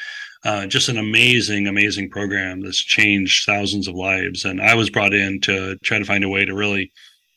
Uh, 0.44 0.66
just 0.66 0.88
an 0.88 0.98
amazing, 0.98 1.66
amazing 1.66 2.10
program 2.10 2.62
that's 2.62 2.80
changed 2.82 3.44
thousands 3.46 3.86
of 3.86 3.94
lives. 3.94 4.44
And 4.44 4.60
I 4.60 4.74
was 4.74 4.90
brought 4.90 5.14
in 5.14 5.40
to 5.42 5.76
try 5.84 5.98
to 5.98 6.04
find 6.04 6.24
a 6.24 6.28
way 6.28 6.44
to 6.44 6.54
really 6.54 6.90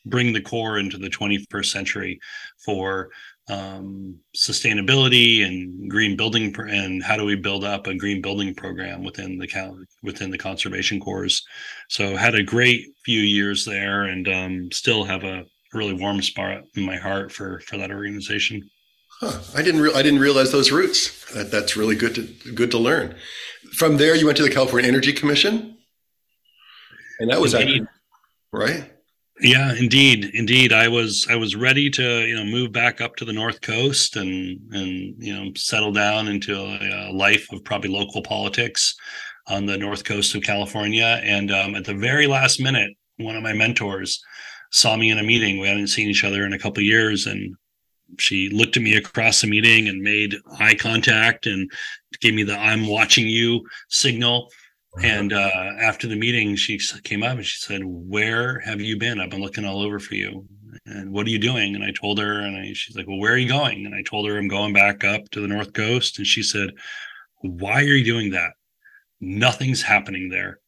bring 0.06 0.32
the 0.32 0.40
Corps 0.40 0.78
into 0.78 0.98
the 0.98 1.10
21st 1.10 1.66
century 1.66 2.18
for 2.64 3.10
um, 3.48 4.18
sustainability 4.34 5.46
and 5.46 5.90
green 5.90 6.16
building 6.16 6.54
and 6.58 7.02
how 7.02 7.16
do 7.16 7.24
we 7.24 7.34
build 7.34 7.64
up 7.64 7.86
a 7.86 7.94
green 7.94 8.22
building 8.22 8.54
program 8.54 9.04
within 9.04 9.38
the 9.38 9.86
within 10.02 10.30
the 10.30 10.38
conservation 10.38 10.98
corps. 10.98 11.42
So 11.88 12.16
had 12.16 12.34
a 12.34 12.42
great 12.42 12.86
few 13.04 13.20
years 13.20 13.64
there 13.64 14.04
and 14.04 14.28
um, 14.28 14.72
still 14.72 15.04
have 15.04 15.24
a 15.24 15.44
really 15.74 15.94
warm 15.94 16.22
spot 16.22 16.62
in 16.76 16.84
my 16.84 16.96
heart 16.96 17.32
for 17.32 17.60
for 17.60 17.76
that 17.76 17.90
organization. 17.90 18.70
Huh. 19.20 19.40
i 19.54 19.62
didn't 19.62 19.80
re- 19.80 19.94
i 19.94 20.02
didn't 20.02 20.20
realize 20.20 20.50
those 20.50 20.72
roots. 20.72 21.32
That, 21.34 21.50
that's 21.50 21.76
really 21.76 21.96
good 21.96 22.14
to 22.14 22.22
good 22.52 22.70
to 22.70 22.78
learn. 22.78 23.14
From 23.74 23.96
there 23.98 24.14
you 24.14 24.26
went 24.26 24.38
to 24.38 24.42
the 24.42 24.50
california 24.50 24.88
energy 24.88 25.12
commission? 25.12 25.76
And 27.20 27.30
that 27.30 27.40
was 27.40 27.54
actually 27.54 27.86
right? 28.52 28.93
Yeah, 29.40 29.74
indeed, 29.74 30.30
indeed. 30.32 30.72
I 30.72 30.86
was 30.86 31.26
I 31.28 31.34
was 31.34 31.56
ready 31.56 31.90
to 31.90 32.20
you 32.24 32.36
know 32.36 32.44
move 32.44 32.70
back 32.70 33.00
up 33.00 33.16
to 33.16 33.24
the 33.24 33.32
north 33.32 33.60
coast 33.60 34.14
and 34.16 34.60
and 34.72 35.14
you 35.18 35.34
know 35.34 35.50
settle 35.56 35.90
down 35.92 36.28
into 36.28 36.54
a, 36.56 37.10
life 37.12 37.46
of 37.52 37.64
probably 37.64 37.90
local 37.90 38.22
politics 38.22 38.94
on 39.48 39.66
the 39.66 39.76
north 39.76 40.04
coast 40.04 40.34
of 40.36 40.42
California. 40.42 41.20
And 41.24 41.50
um, 41.50 41.74
at 41.74 41.84
the 41.84 41.94
very 41.94 42.26
last 42.28 42.60
minute, 42.60 42.92
one 43.18 43.36
of 43.36 43.42
my 43.42 43.52
mentors 43.52 44.22
saw 44.70 44.96
me 44.96 45.10
in 45.10 45.18
a 45.18 45.22
meeting. 45.22 45.58
We 45.58 45.68
hadn't 45.68 45.88
seen 45.88 46.08
each 46.08 46.24
other 46.24 46.46
in 46.46 46.52
a 46.52 46.58
couple 46.58 46.82
years, 46.82 47.26
and 47.26 47.56
she 48.20 48.48
looked 48.50 48.76
at 48.76 48.82
me 48.84 48.96
across 48.96 49.40
the 49.40 49.48
meeting 49.48 49.88
and 49.88 50.00
made 50.00 50.36
eye 50.60 50.74
contact 50.76 51.46
and 51.46 51.70
gave 52.20 52.34
me 52.34 52.44
the 52.44 52.56
"I'm 52.56 52.86
watching 52.86 53.26
you" 53.26 53.62
signal. 53.88 54.48
And 55.02 55.32
uh, 55.32 55.50
after 55.80 56.06
the 56.06 56.16
meeting, 56.16 56.54
she 56.56 56.78
came 57.02 57.22
up 57.22 57.36
and 57.36 57.44
she 57.44 57.58
said, 57.58 57.82
"Where 57.84 58.60
have 58.60 58.80
you 58.80 58.96
been? 58.96 59.20
I've 59.20 59.30
been 59.30 59.42
looking 59.42 59.64
all 59.64 59.82
over 59.82 59.98
for 59.98 60.14
you. 60.14 60.46
And 60.86 61.12
what 61.12 61.26
are 61.26 61.30
you 61.30 61.38
doing?" 61.38 61.74
And 61.74 61.82
I 61.82 61.90
told 61.90 62.18
her, 62.18 62.40
and 62.40 62.56
I, 62.56 62.72
she's 62.74 62.96
like, 62.96 63.08
"Well, 63.08 63.18
where 63.18 63.32
are 63.32 63.38
you 63.38 63.48
going?" 63.48 63.86
And 63.86 63.94
I 63.94 64.02
told 64.02 64.28
her 64.28 64.38
I'm 64.38 64.48
going 64.48 64.72
back 64.72 65.02
up 65.02 65.28
to 65.30 65.40
the 65.40 65.48
North 65.48 65.72
Coast. 65.72 66.18
And 66.18 66.26
she 66.26 66.42
said, 66.42 66.70
"Why 67.42 67.80
are 67.80 67.96
you 67.96 68.04
doing 68.04 68.30
that? 68.30 68.52
Nothing's 69.20 69.82
happening 69.82 70.28
there. 70.28 70.60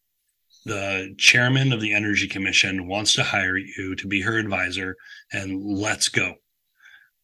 The 0.65 1.15
chairman 1.19 1.73
of 1.73 1.81
the 1.81 1.95
Energy 1.95 2.27
Commission 2.27 2.89
wants 2.89 3.15
to 3.15 3.23
hire 3.23 3.57
you 3.57 3.95
to 3.95 4.09
be 4.09 4.23
her 4.23 4.39
advisor, 4.39 4.97
and 5.33 5.63
let's 5.63 6.09
go." 6.09 6.35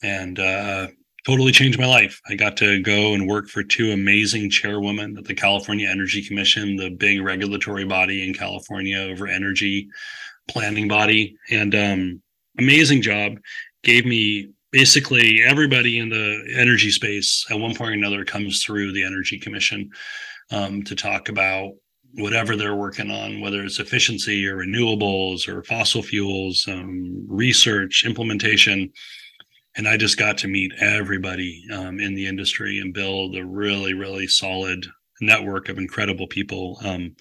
And 0.04 0.38
uh, 0.38 0.88
totally 1.24 1.52
changed 1.52 1.78
my 1.78 1.86
life. 1.86 2.20
I 2.28 2.34
got 2.34 2.56
to 2.58 2.80
go 2.82 3.14
and 3.14 3.28
work 3.28 3.48
for 3.48 3.62
two 3.62 3.92
amazing 3.92 4.50
chairwomen 4.50 5.16
at 5.16 5.24
the 5.24 5.34
California 5.34 5.88
Energy 5.88 6.22
Commission, 6.22 6.76
the 6.76 6.90
big 6.90 7.22
regulatory 7.22 7.84
body 7.84 8.26
in 8.26 8.34
California 8.34 8.98
over 8.98 9.26
energy 9.26 9.88
planning 10.48 10.88
body, 10.88 11.36
and 11.50 11.74
um, 11.74 12.22
amazing 12.58 13.02
job. 13.02 13.38
Gave 13.84 14.04
me 14.04 14.50
basically 14.72 15.42
everybody 15.42 15.98
in 15.98 16.08
the 16.08 16.54
energy 16.56 16.90
space 16.90 17.44
at 17.50 17.58
one 17.58 17.74
point 17.74 17.90
or 17.90 17.94
another 17.94 18.24
comes 18.24 18.62
through 18.62 18.92
the 18.92 19.04
Energy 19.04 19.38
Commission 19.38 19.90
um, 20.50 20.82
to 20.84 20.96
talk 20.96 21.28
about 21.28 21.72
whatever 22.14 22.56
they're 22.56 22.76
working 22.76 23.10
on, 23.10 23.40
whether 23.40 23.64
it's 23.64 23.78
efficiency 23.78 24.46
or 24.46 24.58
renewables 24.58 25.48
or 25.48 25.62
fossil 25.62 26.02
fuels, 26.02 26.66
um, 26.68 27.24
research, 27.28 28.04
implementation 28.04 28.92
and 29.76 29.88
I 29.88 29.96
just 29.96 30.18
got 30.18 30.38
to 30.38 30.48
meet 30.48 30.72
everybody 30.80 31.64
um, 31.72 31.98
in 31.98 32.14
the 32.14 32.26
industry 32.26 32.78
and 32.78 32.92
build 32.92 33.36
a 33.36 33.44
really, 33.44 33.94
really 33.94 34.26
solid 34.26 34.86
network 35.20 35.68
of 35.68 35.78
incredible 35.78 36.26
people 36.26 36.78
um, 36.84 37.16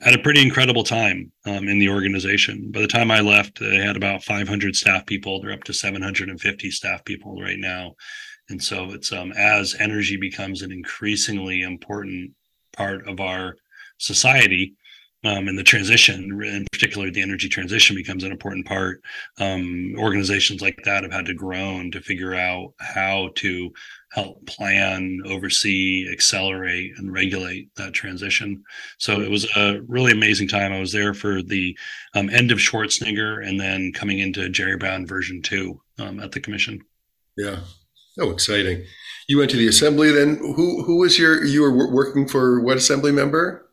at 0.00 0.14
a 0.14 0.18
pretty 0.18 0.42
incredible 0.42 0.84
time 0.84 1.30
um, 1.44 1.68
in 1.68 1.78
the 1.78 1.88
organization. 1.88 2.70
By 2.72 2.80
the 2.80 2.88
time 2.88 3.10
I 3.10 3.20
left, 3.20 3.58
they 3.60 3.76
had 3.76 3.96
about 3.96 4.24
500 4.24 4.74
staff 4.76 5.06
people. 5.06 5.40
They're 5.40 5.52
up 5.52 5.64
to 5.64 5.72
750 5.72 6.70
staff 6.70 7.04
people 7.04 7.40
right 7.40 7.58
now. 7.58 7.94
And 8.48 8.62
so 8.62 8.92
it's 8.92 9.12
um, 9.12 9.32
as 9.32 9.76
energy 9.78 10.16
becomes 10.16 10.62
an 10.62 10.72
increasingly 10.72 11.62
important 11.62 12.32
part 12.72 13.06
of 13.06 13.20
our 13.20 13.56
society, 13.98 14.74
um, 15.24 15.48
and 15.48 15.58
the 15.58 15.64
transition, 15.64 16.40
in 16.42 16.66
particular, 16.70 17.10
the 17.10 17.22
energy 17.22 17.48
transition 17.48 17.96
becomes 17.96 18.22
an 18.24 18.30
important 18.30 18.66
part. 18.66 19.02
Um, 19.38 19.94
organizations 19.98 20.62
like 20.62 20.80
that 20.84 21.02
have 21.02 21.12
had 21.12 21.26
to 21.26 21.34
grow 21.34 21.90
to 21.90 22.00
figure 22.00 22.34
out 22.34 22.74
how 22.78 23.30
to 23.36 23.72
help 24.12 24.46
plan, 24.46 25.20
oversee, 25.26 26.08
accelerate, 26.10 26.92
and 26.96 27.12
regulate 27.12 27.74
that 27.76 27.92
transition. 27.92 28.62
So 28.98 29.20
it 29.20 29.30
was 29.30 29.46
a 29.56 29.80
really 29.86 30.12
amazing 30.12 30.48
time. 30.48 30.72
I 30.72 30.80
was 30.80 30.92
there 30.92 31.14
for 31.14 31.42
the 31.42 31.76
um, 32.14 32.30
end 32.30 32.50
of 32.50 32.58
Schwarzenegger 32.58 33.46
and 33.46 33.60
then 33.60 33.92
coming 33.92 34.20
into 34.20 34.48
Jerry 34.48 34.76
Brown 34.76 35.06
version 35.06 35.42
two 35.42 35.80
um, 35.98 36.20
at 36.20 36.32
the 36.32 36.40
commission. 36.40 36.80
Yeah. 37.36 37.60
Oh, 38.18 38.30
exciting. 38.30 38.84
You 39.28 39.38
went 39.38 39.50
to 39.50 39.56
the 39.56 39.68
assembly 39.68 40.10
then. 40.10 40.38
Who 40.38 40.82
who 40.84 40.98
was 40.98 41.18
your 41.18 41.44
you 41.44 41.60
were 41.62 41.92
working 41.92 42.26
for 42.26 42.60
what 42.60 42.78
assembly 42.78 43.12
member? 43.12 43.67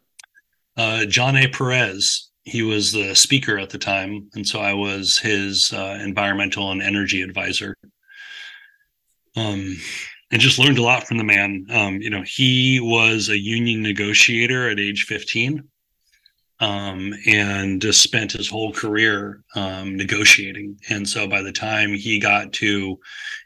Uh, 0.78 1.06
John 1.06 1.36
A. 1.36 1.48
Perez. 1.48 2.30
He 2.44 2.62
was 2.62 2.92
the 2.92 3.16
speaker 3.16 3.58
at 3.58 3.72
the 3.72 3.80
time, 3.80 4.30
and 4.36 4.48
so 4.48 4.60
I 4.60 4.74
was 4.74 5.18
his 5.18 5.74
uh, 5.74 5.98
environmental 6.00 6.72
and 6.72 6.82
energy 6.82 7.24
advisor. 7.24 7.76
Um, 9.36 9.78
and 10.32 10.42
just 10.42 10.60
learned 10.60 10.78
a 10.78 10.84
lot 10.84 11.08
from 11.08 11.18
the 11.18 11.24
man. 11.24 11.66
Um, 11.72 12.02
you 12.02 12.10
know, 12.10 12.24
he 12.26 12.80
was 12.80 13.30
a 13.30 13.38
union 13.38 13.82
negotiator 13.82 14.70
at 14.70 14.80
age 14.80 15.06
15 15.06 15.68
um, 16.60 17.14
and 17.28 17.82
just 17.82 18.02
spent 18.02 18.32
his 18.32 18.50
whole 18.50 18.72
career 18.72 19.44
um, 19.56 19.96
negotiating. 19.96 20.80
And 20.90 21.08
so 21.08 21.28
by 21.28 21.42
the 21.42 21.52
time 21.52 21.94
he 21.94 22.20
got 22.20 22.54
to 22.54 23.00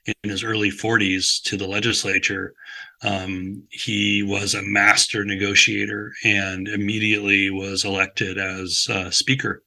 in 0.06 0.30
his 0.30 0.44
early 0.44 0.70
40s 0.70 1.42
to 1.44 1.58
the 1.58 1.68
legislature, 1.68 2.54
um, 3.02 3.64
he 3.70 4.24
was 4.24 4.54
a 4.54 4.62
master 4.62 5.24
negotiator 5.26 6.14
and 6.24 6.68
immediately 6.68 7.50
was 7.50 7.86
elected 7.86 8.38
as 8.38 8.88
uh, 8.90 9.10
Speaker 9.10 9.64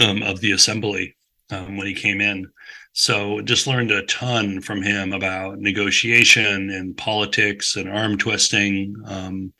um, 0.00 0.22
of 0.22 0.40
the 0.40 0.52
Assembly 0.52 1.16
um, 1.50 1.76
when 1.76 1.86
he 1.86 1.94
came 1.94 2.20
in. 2.20 2.50
So 2.92 3.40
just 3.40 3.66
learned 3.66 3.90
a 3.90 4.06
ton 4.06 4.60
from 4.60 4.80
him 4.80 5.12
about 5.12 5.58
negotiation 5.58 6.70
and 6.70 6.96
politics 6.96 7.74
and 7.74 7.88
arm 7.88 8.16
twisting. 8.18 8.94
Um, 9.06 9.52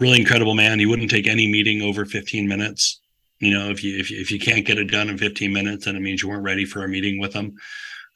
really 0.00 0.20
incredible 0.20 0.54
man. 0.54 0.78
He 0.78 0.86
wouldn't 0.86 1.10
take 1.10 1.26
any 1.26 1.46
meeting 1.46 1.82
over 1.82 2.04
15 2.04 2.46
minutes. 2.46 3.00
You 3.40 3.54
know, 3.54 3.70
if 3.70 3.84
you 3.84 3.98
if 3.98 4.10
you, 4.10 4.20
if 4.20 4.30
you 4.30 4.38
can't 4.38 4.66
get 4.66 4.78
it 4.78 4.90
done 4.90 5.08
in 5.08 5.18
15 5.18 5.52
minutes, 5.52 5.84
then 5.84 5.96
it 5.96 6.00
means 6.00 6.22
you 6.22 6.28
weren't 6.28 6.42
ready 6.42 6.64
for 6.64 6.84
a 6.84 6.88
meeting 6.88 7.20
with 7.20 7.32
him 7.32 7.54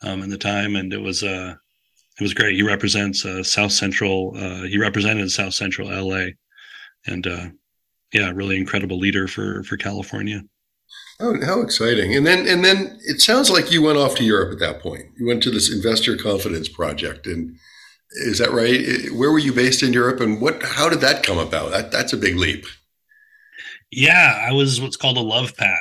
um, 0.03 0.23
in 0.23 0.31
the 0.31 0.39
time. 0.39 0.77
And 0.77 0.93
it 0.93 1.01
was 1.01 1.23
uh, 1.23 1.55
it 2.19 2.23
was 2.23 2.35
great. 2.35 2.57
He 2.57 2.63
represents 2.63 3.25
uh, 3.25 3.43
South 3.43 3.73
Central. 3.73 4.33
Uh, 4.37 4.63
he 4.63 4.79
represented 4.79 5.31
South 5.31 5.55
Central 5.55 5.89
LA, 5.89 6.27
and 7.07 7.27
uh, 7.27 7.47
yeah, 8.13 8.33
really 8.35 8.57
incredible 8.57 8.99
leader 8.99 9.29
for 9.29 9.63
for 9.63 9.77
California. 9.77 10.43
Oh, 11.21 11.37
how 11.45 11.61
exciting! 11.61 12.17
And 12.17 12.27
then 12.27 12.49
and 12.49 12.65
then 12.65 12.99
it 13.05 13.21
sounds 13.21 13.49
like 13.49 13.71
you 13.71 13.83
went 13.83 13.99
off 13.99 14.17
to 14.17 14.25
Europe 14.25 14.53
at 14.53 14.59
that 14.59 14.81
point. 14.81 15.07
You 15.17 15.27
went 15.27 15.43
to 15.45 15.51
this 15.51 15.73
investor 15.73 16.17
confidence 16.17 16.69
project, 16.69 17.27
and 17.27 17.57
is 18.15 18.39
that 18.39 18.53
right? 18.53 19.11
Where 19.13 19.31
were 19.33 19.39
you 19.39 19.53
based 19.53 19.83
in 19.83 19.93
Europe, 19.93 20.21
and 20.21 20.41
what? 20.41 20.63
How 20.63 20.89
did 20.89 21.01
that 21.01 21.25
come 21.25 21.39
about? 21.39 21.71
That, 21.71 21.91
that's 21.91 22.13
a 22.13 22.19
big 22.19 22.37
leap. 22.37 22.67
Yeah, 23.91 24.47
I 24.49 24.53
was 24.53 24.81
what's 24.81 24.97
called 24.97 25.19
a 25.19 25.21
love 25.21 25.57
pat. 25.57 25.81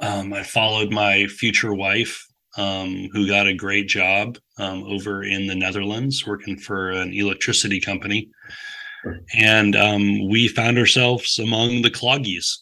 Um, 0.00 0.32
I 0.32 0.42
followed 0.42 0.90
my 0.90 1.26
future 1.26 1.72
wife 1.72 2.26
um, 2.56 3.08
who 3.12 3.26
got 3.26 3.46
a 3.46 3.54
great 3.54 3.88
job 3.88 4.38
um, 4.58 4.84
over 4.84 5.24
in 5.24 5.46
the 5.46 5.54
Netherlands 5.54 6.26
working 6.26 6.56
for 6.56 6.90
an 6.90 7.12
electricity 7.12 7.80
company. 7.80 8.30
And 9.34 9.76
um, 9.76 10.28
we 10.28 10.48
found 10.48 10.78
ourselves 10.78 11.38
among 11.38 11.82
the 11.82 11.90
Cloggies. 11.90 12.58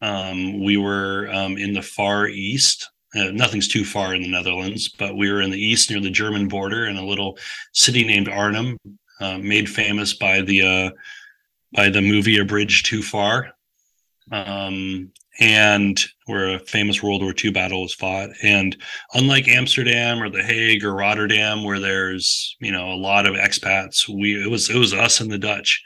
Um, 0.00 0.62
we 0.64 0.76
were 0.76 1.28
um, 1.32 1.56
in 1.56 1.72
the 1.72 1.82
far 1.82 2.26
east. 2.26 2.90
Uh, 3.14 3.30
nothing's 3.30 3.68
too 3.68 3.84
far 3.84 4.14
in 4.14 4.22
the 4.22 4.28
Netherlands, 4.28 4.88
but 4.88 5.16
we 5.16 5.30
were 5.30 5.40
in 5.40 5.50
the 5.50 5.62
east 5.62 5.90
near 5.90 6.00
the 6.00 6.10
German 6.10 6.48
border 6.48 6.86
in 6.86 6.96
a 6.96 7.04
little 7.04 7.38
city 7.72 8.04
named 8.04 8.28
Arnhem, 8.28 8.78
uh, 9.20 9.38
made 9.38 9.68
famous 9.68 10.14
by 10.14 10.40
the 10.40 10.62
uh, 10.62 10.90
by 11.72 11.88
the 11.88 12.02
movie 12.02 12.38
A 12.38 12.44
Bridge 12.44 12.82
Too 12.82 13.02
Far. 13.02 13.52
Um, 14.32 15.12
and 15.40 16.04
where 16.26 16.54
a 16.54 16.58
famous 16.60 17.02
World 17.02 17.22
War 17.22 17.34
II 17.36 17.50
battle 17.50 17.82
was 17.82 17.94
fought. 17.94 18.30
And 18.42 18.76
unlike 19.14 19.48
Amsterdam 19.48 20.22
or 20.22 20.30
The 20.30 20.42
Hague 20.42 20.84
or 20.84 20.94
Rotterdam, 20.94 21.64
where 21.64 21.80
there's 21.80 22.56
you 22.60 22.72
know 22.72 22.92
a 22.92 22.96
lot 22.96 23.26
of 23.26 23.34
expats, 23.34 24.08
we 24.08 24.42
it 24.42 24.50
was 24.50 24.70
it 24.70 24.76
was 24.76 24.94
us 24.94 25.20
and 25.20 25.30
the 25.30 25.38
Dutch. 25.38 25.82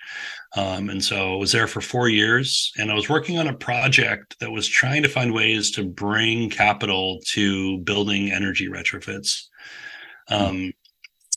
Um, 0.56 0.88
and 0.88 1.04
so 1.04 1.34
I 1.34 1.36
was 1.36 1.52
there 1.52 1.66
for 1.66 1.80
four 1.80 2.08
years, 2.08 2.72
and 2.78 2.90
I 2.90 2.94
was 2.94 3.08
working 3.08 3.38
on 3.38 3.48
a 3.48 3.54
project 3.54 4.36
that 4.40 4.50
was 4.50 4.66
trying 4.66 5.02
to 5.02 5.08
find 5.08 5.34
ways 5.34 5.70
to 5.72 5.84
bring 5.84 6.48
capital 6.48 7.20
to 7.32 7.78
building 7.80 8.32
energy 8.32 8.68
retrofits. 8.68 9.42
Um, 10.30 10.72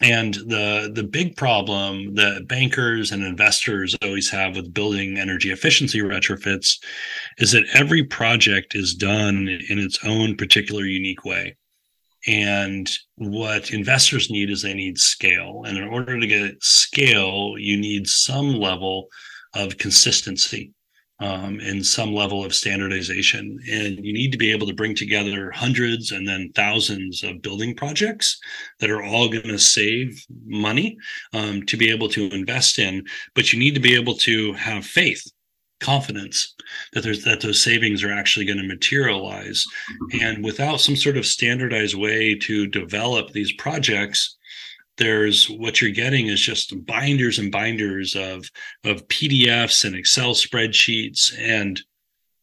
and 0.01 0.33
the 0.33 0.91
the 0.93 1.03
big 1.03 1.35
problem 1.35 2.15
that 2.15 2.47
bankers 2.47 3.11
and 3.11 3.23
investors 3.23 3.95
always 4.01 4.29
have 4.31 4.55
with 4.55 4.73
building 4.73 5.17
energy 5.17 5.51
efficiency 5.51 5.99
retrofits 5.99 6.77
is 7.37 7.51
that 7.51 7.67
every 7.73 8.03
project 8.03 8.73
is 8.75 8.95
done 8.95 9.47
in 9.47 9.77
its 9.77 9.99
own 10.03 10.35
particular 10.35 10.85
unique 10.85 11.23
way. 11.23 11.55
And 12.27 12.89
what 13.15 13.71
investors 13.71 14.29
need 14.29 14.49
is 14.49 14.61
they 14.61 14.73
need 14.73 14.99
scale. 14.99 15.63
And 15.65 15.77
in 15.77 15.87
order 15.87 16.19
to 16.19 16.27
get 16.27 16.63
scale, 16.63 17.55
you 17.57 17.77
need 17.77 18.07
some 18.07 18.53
level 18.53 19.07
of 19.53 19.77
consistency 19.77 20.73
um, 21.19 21.59
and 21.59 21.85
some 21.85 22.13
level 22.13 22.43
of 22.43 22.53
standardization. 22.53 23.59
And 23.71 24.03
you 24.03 24.13
need 24.13 24.31
to 24.31 24.37
be 24.37 24.51
able 24.51 24.67
to 24.67 24.73
bring 24.73 24.95
together 24.95 25.51
hundreds 25.51 26.11
and 26.11 26.27
then 26.27 26.51
thousands 26.55 27.23
of 27.23 27.41
building 27.41 27.75
projects 27.75 28.39
that 28.79 28.89
are 28.89 29.03
all 29.03 29.29
going 29.29 29.47
to 29.47 29.59
save 29.59 30.23
money 30.45 30.97
um, 31.33 31.63
to 31.67 31.77
be 31.77 31.91
able 31.91 32.09
to 32.09 32.29
invest 32.31 32.79
in. 32.79 33.05
But 33.35 33.53
you 33.53 33.59
need 33.59 33.75
to 33.75 33.79
be 33.79 33.95
able 33.95 34.15
to 34.15 34.53
have 34.53 34.85
faith 34.85 35.23
confidence 35.81 36.55
that 36.93 37.03
there's 37.03 37.23
that 37.25 37.41
those 37.41 37.61
savings 37.61 38.03
are 38.03 38.11
actually 38.11 38.45
going 38.45 38.57
to 38.57 38.67
materialize. 38.67 39.65
And 40.21 40.43
without 40.43 40.79
some 40.79 40.95
sort 40.95 41.17
of 41.17 41.25
standardized 41.25 41.95
way 41.95 42.35
to 42.35 42.67
develop 42.67 43.31
these 43.31 43.51
projects 43.53 44.37
there's 44.97 45.49
what 45.49 45.81
you're 45.81 45.89
getting 45.89 46.27
is 46.27 46.39
just 46.39 46.85
binders 46.85 47.39
and 47.39 47.51
binders 47.51 48.13
of 48.13 48.45
of 48.83 49.07
pdfs 49.07 49.85
and 49.85 49.95
excel 49.95 50.33
spreadsheets 50.33 51.33
and 51.39 51.81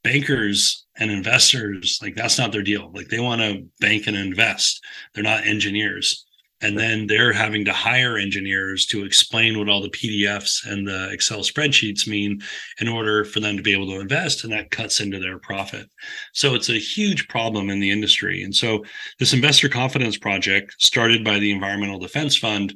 bankers 0.02 0.86
and 0.98 1.10
investors. 1.10 1.98
Like 2.02 2.14
that's 2.14 2.38
not 2.38 2.52
their 2.52 2.62
deal. 2.62 2.90
Like 2.94 3.08
they 3.08 3.20
want 3.20 3.40
to 3.40 3.66
bank 3.80 4.06
and 4.06 4.16
invest. 4.16 4.82
They're 5.14 5.22
not 5.22 5.46
engineers 5.46 6.26
and 6.60 6.78
then 6.78 7.06
they're 7.06 7.32
having 7.32 7.64
to 7.64 7.72
hire 7.72 8.16
engineers 8.16 8.86
to 8.86 9.04
explain 9.04 9.58
what 9.58 9.68
all 9.68 9.80
the 9.80 9.90
PDFs 9.90 10.66
and 10.66 10.86
the 10.86 11.10
Excel 11.10 11.40
spreadsheets 11.40 12.06
mean 12.06 12.40
in 12.80 12.88
order 12.88 13.24
for 13.24 13.40
them 13.40 13.56
to 13.56 13.62
be 13.62 13.72
able 13.72 13.86
to 13.86 14.00
invest, 14.00 14.44
and 14.44 14.52
that 14.52 14.70
cuts 14.70 15.00
into 15.00 15.20
their 15.20 15.38
profit. 15.38 15.88
So 16.32 16.54
it's 16.54 16.68
a 16.68 16.78
huge 16.78 17.28
problem 17.28 17.70
in 17.70 17.80
the 17.80 17.90
industry. 17.90 18.42
And 18.42 18.54
so 18.54 18.84
this 19.18 19.32
investor 19.32 19.68
confidence 19.68 20.18
project, 20.18 20.74
started 20.78 21.24
by 21.24 21.38
the 21.38 21.52
Environmental 21.52 21.98
Defense 21.98 22.36
Fund, 22.36 22.74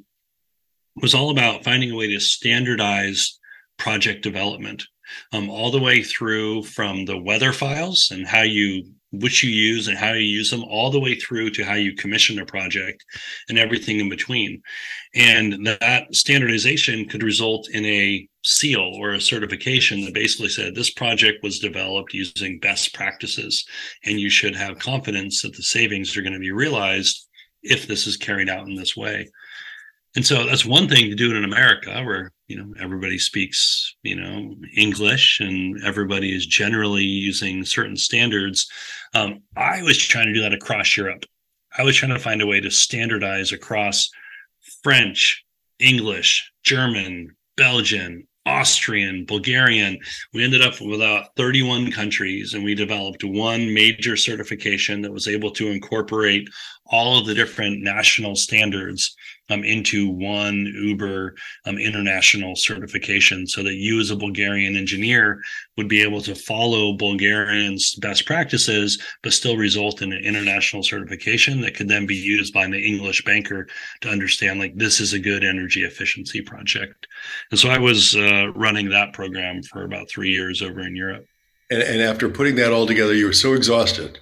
was 0.97 1.15
all 1.15 1.31
about 1.31 1.65
finding 1.65 1.91
a 1.91 1.97
way 1.97 2.09
to 2.09 2.21
standardize 2.21 3.39
project 3.79 4.23
development 4.23 4.85
um, 5.33 5.51
all 5.51 5.71
the 5.71 5.81
way 5.81 6.03
through 6.03 6.63
from 6.65 7.05
the 7.05 7.19
weather 7.19 7.53
files 7.53 8.11
and 8.11 8.27
how 8.27 8.43
you 8.43 8.85
which 9.13 9.43
you 9.43 9.51
use 9.51 9.89
and 9.89 9.99
how 9.99 10.13
you 10.13 10.25
use 10.25 10.51
them 10.51 10.65
all 10.65 10.91
the 10.91 10.99
way 10.99 11.15
through 11.15 11.51
to 11.51 11.65
how 11.65 11.75
you 11.75 11.95
commission 11.95 12.39
a 12.39 12.47
project 12.47 13.05
and 13.49 13.59
everything 13.59 14.01
in 14.01 14.09
between. 14.09 14.63
And 15.15 15.67
that 15.67 16.15
standardization 16.15 17.07
could 17.09 17.23
result 17.23 17.69
in 17.69 17.85
a 17.85 18.27
seal 18.43 18.81
or 18.81 19.13
a 19.13 19.21
certification 19.21 20.05
that 20.05 20.15
basically 20.15 20.49
said 20.49 20.75
this 20.75 20.91
project 20.91 21.43
was 21.43 21.59
developed 21.59 22.15
using 22.15 22.59
best 22.59 22.95
practices 22.95 23.65
and 24.05 24.19
you 24.19 24.31
should 24.31 24.57
have 24.57 24.79
confidence 24.79 25.43
that 25.43 25.55
the 25.55 25.63
savings 25.63 26.17
are 26.17 26.23
going 26.23 26.33
to 26.33 26.39
be 26.39 26.51
realized 26.51 27.29
if 27.63 27.87
this 27.87 28.07
is 28.07 28.17
carried 28.17 28.49
out 28.49 28.67
in 28.67 28.75
this 28.75 28.97
way 28.97 29.29
and 30.15 30.27
so 30.27 30.45
that's 30.47 30.65
one 30.65 30.89
thing 30.89 31.09
to 31.09 31.15
do 31.15 31.31
it 31.31 31.37
in 31.37 31.45
america 31.45 32.03
where 32.05 32.33
you 32.49 32.57
know 32.57 32.73
everybody 32.81 33.19
speaks 33.19 33.95
you 34.03 34.17
know 34.17 34.55
english 34.77 35.41
and 35.41 35.83
everybody 35.85 36.35
is 36.35 36.47
generally 36.47 37.05
using 37.05 37.65
certain 37.65 37.97
standards 37.97 38.71
um, 39.15 39.43
i 39.57 39.83
was 39.83 39.99
trying 39.99 40.27
to 40.27 40.35
do 40.35 40.43
that 40.43 40.55
across 40.55 40.97
europe 40.97 41.25
i 41.79 41.83
was 41.83 41.97
trying 41.97 42.13
to 42.13 42.19
find 42.19 42.43
a 42.43 42.47
way 42.47 42.61
to 42.61 42.71
standardize 42.71 43.53
across 43.53 44.11
french 44.83 45.45
english 45.79 46.51
german 46.65 47.35
belgian 47.57 48.27
Austrian, 48.45 49.25
Bulgarian. 49.25 49.99
We 50.33 50.43
ended 50.43 50.63
up 50.63 50.81
with 50.81 51.01
about 51.01 51.37
31 51.37 51.93
countries 51.93 52.55
and 52.55 52.65
we 52.65 52.75
developed 52.75 53.23
one 53.23 53.73
major 53.73 54.17
certification 54.17 55.01
that 55.03 55.13
was 55.13 55.29
able 55.29 55.53
to 55.53 55.69
incorporate 55.69 56.49
all 56.93 57.19
of 57.19 57.27
the 57.27 57.35
different 57.35 57.83
national 57.83 58.37
standards 58.37 59.17
um, 59.51 59.65
into 59.65 60.09
one 60.11 60.67
Uber 60.67 61.35
um, 61.67 61.79
international 61.79 62.55
certification 62.55 63.47
so 63.47 63.63
that 63.63 63.75
you, 63.75 64.01
as 64.01 64.11
a 64.11 64.17
Bulgarian 64.17 64.77
engineer, 64.77 65.41
would 65.77 65.89
be 65.89 66.03
able 66.03 66.21
to 66.23 66.35
follow 66.35 66.93
Bulgarians' 66.93 67.95
best 67.97 68.27
practices, 68.27 69.03
but 69.23 69.33
still 69.33 69.57
result 69.57 70.03
in 70.03 70.13
an 70.13 70.25
international 70.25 70.83
certification 70.83 71.61
that 71.63 71.75
could 71.75 71.89
then 71.89 72.07
be 72.07 72.15
used 72.15 72.53
by 72.53 72.65
an 72.65 72.75
English 72.75 73.25
banker 73.25 73.67
to 74.03 74.09
understand 74.09 74.61
like 74.61 74.77
this 74.77 75.01
is 75.01 75.13
a 75.13 75.19
good 75.19 75.45
energy 75.45 75.85
efficiency 75.85 76.41
project. 76.41 77.07
And 77.51 77.59
so 77.59 77.69
I 77.69 77.79
was 77.79 78.15
uh, 78.15 78.53
running 78.55 78.91
that 78.91 79.13
program 79.13 79.63
for 79.63 79.85
about 79.85 80.09
three 80.09 80.31
years 80.31 80.63
over 80.63 80.81
in 80.81 80.95
Europe. 80.95 81.25
And, 81.71 81.83
and 81.83 82.03
after 82.03 82.29
putting 82.29 82.57
that 82.57 82.73
all 82.73 82.87
together, 82.87 83.15
you 83.15 83.27
were 83.27 83.33
so 83.33 83.55
exhausted 83.55 84.19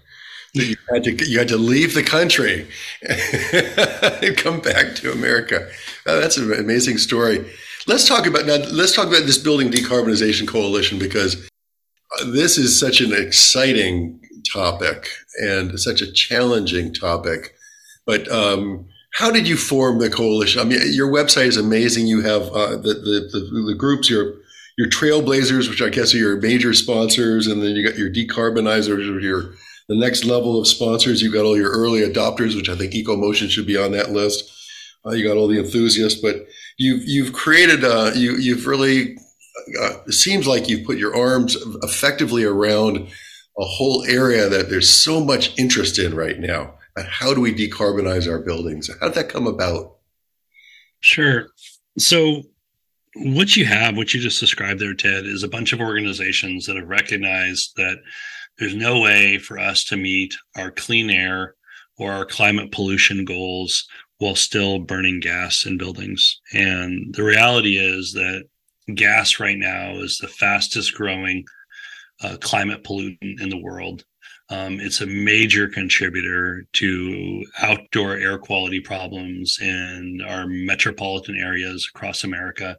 you 0.52 0.76
had 0.92 1.04
to 1.04 1.12
you 1.28 1.38
had 1.38 1.48
to 1.48 1.56
leave 1.56 1.94
the 1.94 2.02
country 2.02 2.68
and 4.26 4.36
come 4.36 4.60
back 4.60 4.94
to 4.96 5.12
America. 5.12 5.68
Oh, 6.06 6.20
that's 6.20 6.36
an 6.36 6.52
amazing 6.52 6.98
story. 6.98 7.48
Let's 7.86 8.06
talk 8.06 8.26
about 8.26 8.46
now. 8.46 8.56
Let's 8.70 8.94
talk 8.94 9.08
about 9.08 9.26
this 9.26 9.38
building 9.38 9.70
decarbonization 9.70 10.48
coalition 10.48 10.98
because 10.98 11.48
this 12.26 12.58
is 12.58 12.78
such 12.78 13.00
an 13.00 13.12
exciting 13.12 14.20
topic 14.52 15.08
and 15.40 15.78
such 15.78 16.02
a 16.02 16.12
challenging 16.12 16.92
topic. 16.92 17.54
But 18.06 18.30
um, 18.30 18.88
how 19.12 19.30
did 19.30 19.46
you 19.46 19.56
form 19.56 19.98
the 19.98 20.10
coalition? 20.10 20.60
I 20.60 20.64
mean, 20.64 20.80
your 20.92 21.10
website 21.10 21.46
is 21.46 21.56
amazing. 21.56 22.06
You 22.06 22.22
have 22.22 22.42
uh, 22.48 22.76
the, 22.76 22.94
the, 22.94 23.28
the 23.32 23.62
the 23.68 23.74
groups 23.74 24.10
your 24.10 24.34
your 24.76 24.88
trailblazers, 24.88 25.68
which 25.68 25.82
I 25.82 25.90
guess 25.90 26.14
are 26.14 26.18
your 26.18 26.40
major 26.40 26.72
sponsors, 26.74 27.46
and 27.46 27.62
then 27.62 27.76
you 27.76 27.86
got 27.86 27.98
your 27.98 28.10
decarbonizers, 28.10 29.14
or 29.14 29.20
your 29.20 29.54
the 29.90 29.96
next 29.96 30.24
level 30.24 30.58
of 30.58 30.68
sponsors. 30.68 31.20
You've 31.20 31.32
got 31.32 31.44
all 31.44 31.56
your 31.56 31.72
early 31.72 32.02
adopters, 32.02 32.54
which 32.54 32.68
I 32.68 32.76
think 32.76 32.92
EcoMotion 32.92 33.50
should 33.50 33.66
be 33.66 33.76
on 33.76 33.90
that 33.90 34.12
list. 34.12 34.48
Uh, 35.04 35.10
you 35.10 35.26
got 35.26 35.36
all 35.36 35.48
the 35.48 35.58
enthusiasts, 35.58 36.20
but 36.20 36.46
you've 36.78 37.02
you've 37.04 37.32
created 37.32 37.82
uh, 37.82 38.12
you 38.14 38.36
you've 38.36 38.68
really 38.68 39.16
uh, 39.80 39.94
it 40.06 40.12
seems 40.12 40.46
like 40.46 40.68
you've 40.68 40.86
put 40.86 40.96
your 40.96 41.16
arms 41.16 41.56
effectively 41.82 42.44
around 42.44 42.98
a 43.58 43.64
whole 43.64 44.04
area 44.04 44.48
that 44.48 44.70
there's 44.70 44.88
so 44.88 45.24
much 45.24 45.58
interest 45.58 45.98
in 45.98 46.14
right 46.14 46.38
now. 46.38 46.74
How 46.96 47.34
do 47.34 47.40
we 47.40 47.52
decarbonize 47.52 48.30
our 48.30 48.38
buildings? 48.38 48.88
How 49.00 49.08
did 49.08 49.16
that 49.16 49.28
come 49.28 49.48
about? 49.48 49.96
Sure. 51.00 51.48
So 51.98 52.42
what 53.16 53.56
you 53.56 53.64
have, 53.64 53.96
what 53.96 54.14
you 54.14 54.20
just 54.20 54.38
described 54.38 54.80
there, 54.80 54.94
Ted, 54.94 55.26
is 55.26 55.42
a 55.42 55.48
bunch 55.48 55.72
of 55.72 55.80
organizations 55.80 56.66
that 56.66 56.76
have 56.76 56.88
recognized 56.88 57.72
that 57.76 57.98
there's 58.58 58.74
no 58.74 59.00
way 59.00 59.38
for 59.38 59.58
us 59.58 59.84
to 59.84 59.96
meet 59.96 60.34
our 60.56 60.70
clean 60.70 61.10
air 61.10 61.54
or 61.98 62.12
our 62.12 62.24
climate 62.24 62.72
pollution 62.72 63.24
goals 63.24 63.86
while 64.18 64.34
still 64.34 64.78
burning 64.78 65.20
gas 65.20 65.64
in 65.66 65.78
buildings. 65.78 66.40
And 66.52 67.14
the 67.14 67.22
reality 67.22 67.78
is 67.78 68.12
that 68.12 68.44
gas 68.94 69.40
right 69.40 69.58
now 69.58 69.94
is 69.96 70.18
the 70.18 70.28
fastest 70.28 70.94
growing 70.94 71.44
uh, 72.22 72.36
climate 72.40 72.84
pollutant 72.84 73.40
in 73.40 73.48
the 73.48 73.60
world. 73.60 74.04
Um, 74.50 74.80
it's 74.80 75.00
a 75.00 75.06
major 75.06 75.68
contributor 75.68 76.66
to 76.74 77.44
outdoor 77.60 78.16
air 78.16 78.36
quality 78.36 78.80
problems 78.80 79.58
in 79.60 80.20
our 80.26 80.46
metropolitan 80.46 81.36
areas 81.36 81.88
across 81.94 82.24
America 82.24 82.76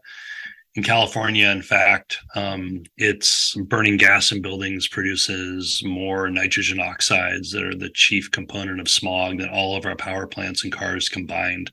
in 0.75 0.83
California, 0.83 1.49
in 1.49 1.61
fact, 1.61 2.17
um, 2.35 2.83
it's 2.95 3.55
burning 3.55 3.97
gas 3.97 4.31
in 4.31 4.41
buildings 4.41 4.87
produces 4.87 5.83
more 5.85 6.29
nitrogen 6.29 6.79
oxides 6.79 7.51
that 7.51 7.63
are 7.63 7.75
the 7.75 7.89
chief 7.93 8.31
component 8.31 8.79
of 8.79 8.87
smog 8.87 9.39
than 9.39 9.49
all 9.49 9.75
of 9.75 9.85
our 9.85 9.97
power 9.97 10.27
plants 10.27 10.63
and 10.63 10.71
cars 10.71 11.09
combined. 11.09 11.71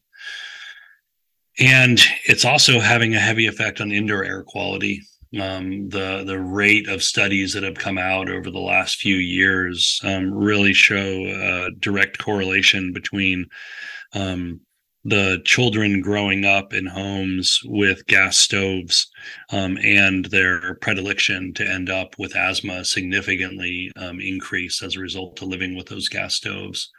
And 1.61 2.01
it's 2.25 2.45
also 2.45 2.81
having 2.81 3.15
a 3.15 3.21
heavy 3.21 3.47
effect 3.47 3.81
on 3.81 3.93
indoor 3.93 4.25
air 4.25 4.43
quality. 4.43 5.03
Um, 5.39 5.91
the 5.91 6.25
the 6.25 6.41
rate 6.41 6.89
of 6.89 7.03
studies 7.03 7.53
that 7.53 7.63
have 7.63 7.75
come 7.75 7.99
out 7.99 8.31
over 8.31 8.51
the 8.51 8.59
last 8.59 8.97
few 8.97 9.17
years 9.17 10.01
um, 10.03 10.33
really 10.33 10.73
show 10.73 10.97
a 10.97 11.71
direct 11.79 12.17
correlation 12.17 12.95
between 12.95 13.47
um, 14.15 14.61
the 15.09 15.41
children 15.45 16.01
growing 16.01 16.45
up 16.45 16.73
in 16.73 16.87
homes 16.87 17.61
with 17.65 18.07
gas 18.07 18.37
stoves 18.37 19.11
um, 19.51 19.79
and 19.79 20.27
their 20.27 20.75
predilection 20.77 21.53
to 21.55 21.69
end 21.69 21.91
up 21.91 22.15
with 22.19 22.37
asthma 22.37 22.85
significantly 22.85 23.91
um, 23.97 24.21
increased 24.21 24.83
as 24.83 24.97
a 24.97 25.01
result 25.01 25.41
of 25.41 25.49
living 25.49 25.77
with 25.77 25.87
those 25.87 26.09
gas 26.09 26.35
stoves. 26.35 26.91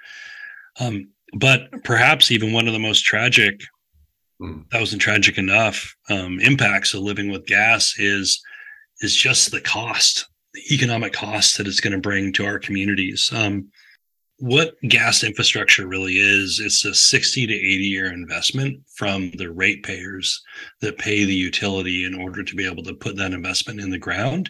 Um, 0.79 1.09
but 1.33 1.69
perhaps 1.83 2.31
even 2.31 2.53
one 2.53 2.67
of 2.67 2.73
the 2.73 2.79
most 2.79 3.01
tragic, 3.01 3.61
mm. 4.41 4.63
that 4.71 4.79
wasn't 4.79 5.01
tragic 5.01 5.37
enough, 5.37 5.95
um, 6.09 6.39
impacts 6.39 6.93
of 6.93 7.01
living 7.01 7.29
with 7.31 7.45
gas 7.45 7.95
is 7.97 8.41
is 9.01 9.15
just 9.15 9.51
the 9.51 9.61
cost, 9.61 10.27
the 10.53 10.73
economic 10.73 11.13
cost 11.13 11.57
that 11.57 11.67
it's 11.67 11.79
going 11.79 11.93
to 11.93 11.99
bring 11.99 12.33
to 12.33 12.45
our 12.45 12.59
communities. 12.59 13.31
What 14.39 14.79
gas 14.87 15.25
infrastructure 15.25 15.85
really 15.85 16.13
is 16.13 16.61
it's 16.63 16.85
a 16.85 16.93
60 16.93 17.47
to 17.47 17.53
80 17.53 17.59
year 17.59 18.13
investment 18.13 18.81
from 18.95 19.31
the 19.31 19.51
ratepayers 19.51 20.41
that 20.79 20.97
pay 20.97 21.25
the 21.25 21.35
utility 21.35 22.05
in 22.05 22.15
order 22.15 22.43
to 22.43 22.55
be 22.55 22.65
able 22.65 22.83
to 22.83 22.93
put 22.93 23.17
that 23.17 23.33
investment 23.33 23.81
in 23.81 23.89
the 23.89 23.97
ground 23.97 24.49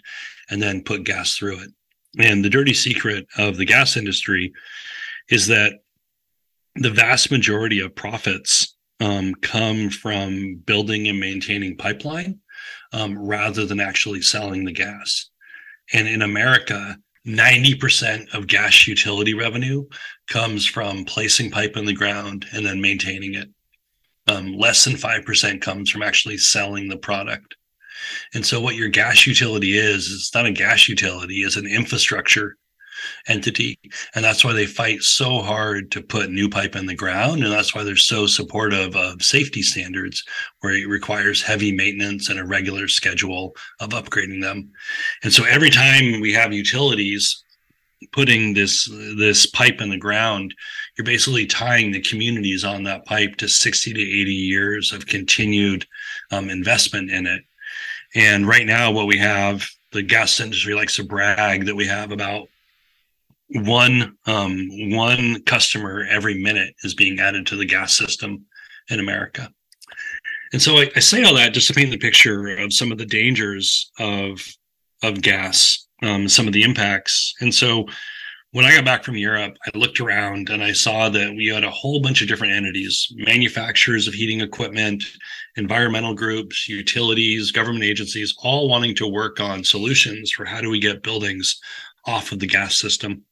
and 0.52 0.62
then 0.62 0.84
put 0.84 1.06
gas 1.06 1.36
through 1.36 1.60
it. 1.62 1.72
And 2.20 2.46
the 2.46 2.52
dirty 2.52 2.74
secret 2.74 3.26
of 3.38 3.58
the 3.58 3.66
gas 3.66 3.98
industry 3.98 4.54
is 5.30 5.48
that 5.48 5.74
the 6.76 6.92
vast 6.92 7.32
majority 7.32 7.80
of 7.80 7.96
profits 7.96 8.78
um, 9.00 9.34
come 9.36 9.90
from 9.90 10.62
building 10.66 11.08
and 11.08 11.20
maintaining 11.20 11.78
pipeline 11.78 12.40
um, 12.94 13.18
rather 13.18 13.66
than 13.66 13.80
actually 13.80 14.22
selling 14.22 14.66
the 14.66 14.72
gas. 14.72 15.32
And 15.94 16.08
in 16.08 16.22
america 16.22 16.96
90% 17.30 18.34
of 18.34 18.48
gas 18.48 18.88
utility 18.88 19.34
revenue 19.34 19.86
comes 20.28 20.66
from 20.66 21.06
placing 21.06 21.52
pipe 21.52 21.78
in 21.78 21.86
the 21.86 21.94
ground 21.94 22.46
and 22.54 22.66
then 22.66 22.82
maintaining 22.82 23.36
it. 23.36 23.50
Um, 24.28 24.54
less 24.54 24.84
than 24.84 24.94
5% 24.94 25.62
comes 25.62 25.90
from 25.90 26.04
actually 26.04 26.38
selling 26.38 26.88
the 26.88 26.98
product. 26.98 27.56
And 28.34 28.46
so, 28.46 28.62
what 28.62 28.76
your 28.76 28.90
gas 28.90 29.28
utility 29.28 29.78
is, 29.78 30.12
it's 30.12 30.34
not 30.34 30.46
a 30.46 30.52
gas 30.52 30.88
utility, 30.88 31.42
it's 31.42 31.58
an 31.58 31.68
infrastructure 31.68 32.56
entity. 33.28 33.80
And 34.16 34.24
that's 34.24 34.44
why 34.44 34.54
they 34.54 34.66
fight 34.66 35.02
so 35.02 35.42
hard 35.42 35.92
to 35.92 36.02
put 36.02 36.32
new 36.32 36.50
pipe 36.50 36.76
in 36.76 36.86
the 36.86 36.96
ground. 36.96 37.44
And 37.44 37.52
that's 37.52 37.74
why 37.74 37.84
they're 37.84 37.96
so 37.96 38.26
supportive 38.28 38.96
of 38.96 39.22
safety 39.22 39.62
standards, 39.62 40.24
where 40.62 40.74
it 40.74 40.88
requires 40.88 41.42
heavy 41.42 41.72
maintenance 41.72 42.30
and 42.30 42.40
a 42.40 42.46
regular 42.46 42.88
schedule 42.88 43.56
of 43.80 43.90
upgrading 43.90 44.42
them. 44.42 44.72
And 45.24 45.34
so, 45.34 45.44
every 45.46 45.70
time 45.70 46.22
we 46.22 46.34
have 46.34 46.54
utilities, 46.54 47.44
putting 48.12 48.54
this 48.54 48.90
this 49.18 49.46
pipe 49.46 49.82
in 49.82 49.90
the 49.90 49.98
ground 49.98 50.54
you're 50.98 51.06
basically 51.06 51.46
tying 51.46 51.92
the 51.92 52.02
communities 52.02 52.64
on 52.64 52.84
that 52.84 53.06
pipe 53.06 53.36
to 53.36 53.48
60 53.48 53.94
to 53.94 54.02
80 54.02 54.34
years 54.34 54.94
of 54.94 55.06
continued 55.06 55.86
um, 56.32 56.50
investment 56.50 57.12
in 57.12 57.28
it 57.28 57.44
and 58.16 58.48
right 58.48 58.66
now 58.66 58.92
what 58.92 59.08
we 59.08 59.18
have 59.18 59.68
the 59.92 60.02
gas 60.02 60.40
industry 60.40 60.74
likes 60.74 60.96
to 60.96 61.04
brag 61.04 61.66
that 61.66 61.76
we 61.76 61.86
have 61.86 62.12
about 62.12 62.48
one 63.52 64.16
um, 64.26 64.68
one 64.92 65.42
customer 65.44 66.06
every 66.10 66.42
minute 66.42 66.74
is 66.84 66.94
being 66.94 67.20
added 67.20 67.48
to 67.48 67.56
the 67.56 67.66
gas 67.66 67.98
system 67.98 68.46
in 68.90 69.00
america 69.00 69.50
and 70.54 70.62
so 70.62 70.78
I, 70.78 70.90
I 70.96 71.00
say 71.00 71.24
all 71.24 71.36
that 71.36 71.54
just 71.54 71.68
to 71.68 71.74
paint 71.74 71.92
the 71.92 71.98
picture 71.98 72.48
of 72.58 72.74
some 72.74 72.92
of 72.92 72.98
the 72.98 73.06
dangers 73.06 73.92
of 74.00 74.46
of 75.02 75.22
gas 75.22 75.88
um, 76.02 76.28
some 76.28 76.48
of 76.48 76.54
the 76.54 76.64
impacts. 76.64 77.34
And 77.42 77.54
so 77.54 77.86
when 78.52 78.66
I 78.66 78.76
got 78.76 78.86
back 78.86 79.04
from 79.04 79.16
Europe, 79.18 79.56
I 79.66 79.78
looked 79.78 80.00
around 80.00 80.50
and 80.50 80.64
I 80.64 80.72
saw 80.72 81.10
that 81.10 81.36
we 81.36 81.48
had 81.48 81.64
a 81.64 81.70
whole 81.70 82.02
bunch 82.02 82.22
of 82.22 82.28
different 82.28 82.54
entities, 82.54 83.08
manufacturers 83.16 84.08
of 84.08 84.14
heating 84.14 84.42
equipment, 84.42 85.04
environmental 85.56 86.16
groups, 86.16 86.68
utilities, 86.68 87.52
government 87.52 87.84
agencies, 87.84 88.34
all 88.40 88.68
wanting 88.68 88.96
to 88.96 89.08
work 89.08 89.40
on 89.40 89.64
solutions 89.64 90.32
for 90.32 90.46
how 90.46 90.62
do 90.62 90.70
we 90.70 90.80
get 90.80 91.04
buildings 91.04 91.60
off 92.06 92.32
of 92.32 92.40
the 92.40 92.48
gas 92.48 92.80
system. 92.80 93.24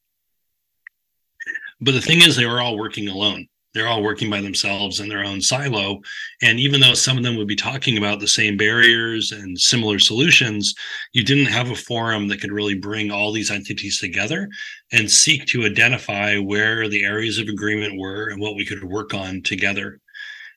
But 1.80 1.92
the 1.92 2.00
thing 2.00 2.22
is, 2.22 2.36
they 2.36 2.46
were 2.46 2.60
all 2.60 2.78
working 2.78 3.08
alone 3.08 3.46
they're 3.74 3.86
all 3.86 4.02
working 4.02 4.30
by 4.30 4.40
themselves 4.40 4.98
in 4.98 5.08
their 5.08 5.24
own 5.24 5.40
silo. 5.40 6.00
And 6.42 6.58
even 6.58 6.80
though 6.80 6.94
some 6.94 7.18
of 7.18 7.22
them 7.22 7.36
would 7.36 7.46
be 7.46 7.56
talking 7.56 7.98
about 7.98 8.18
the 8.18 8.26
same 8.26 8.56
barriers 8.56 9.30
and 9.30 9.58
similar 9.58 9.98
solutions, 9.98 10.74
you 11.12 11.22
didn't 11.22 11.52
have 11.52 11.70
a 11.70 11.76
forum 11.76 12.28
that 12.28 12.40
could 12.40 12.52
really 12.52 12.74
bring 12.74 13.10
all 13.10 13.30
these 13.30 13.50
entities 13.50 14.00
together 14.00 14.48
and 14.92 15.10
seek 15.10 15.46
to 15.46 15.64
identify 15.64 16.38
where 16.38 16.88
the 16.88 17.04
areas 17.04 17.38
of 17.38 17.48
agreement 17.48 17.98
were 17.98 18.28
and 18.28 18.40
what 18.40 18.56
we 18.56 18.64
could 18.64 18.82
work 18.82 19.12
on 19.12 19.42
together. 19.42 20.00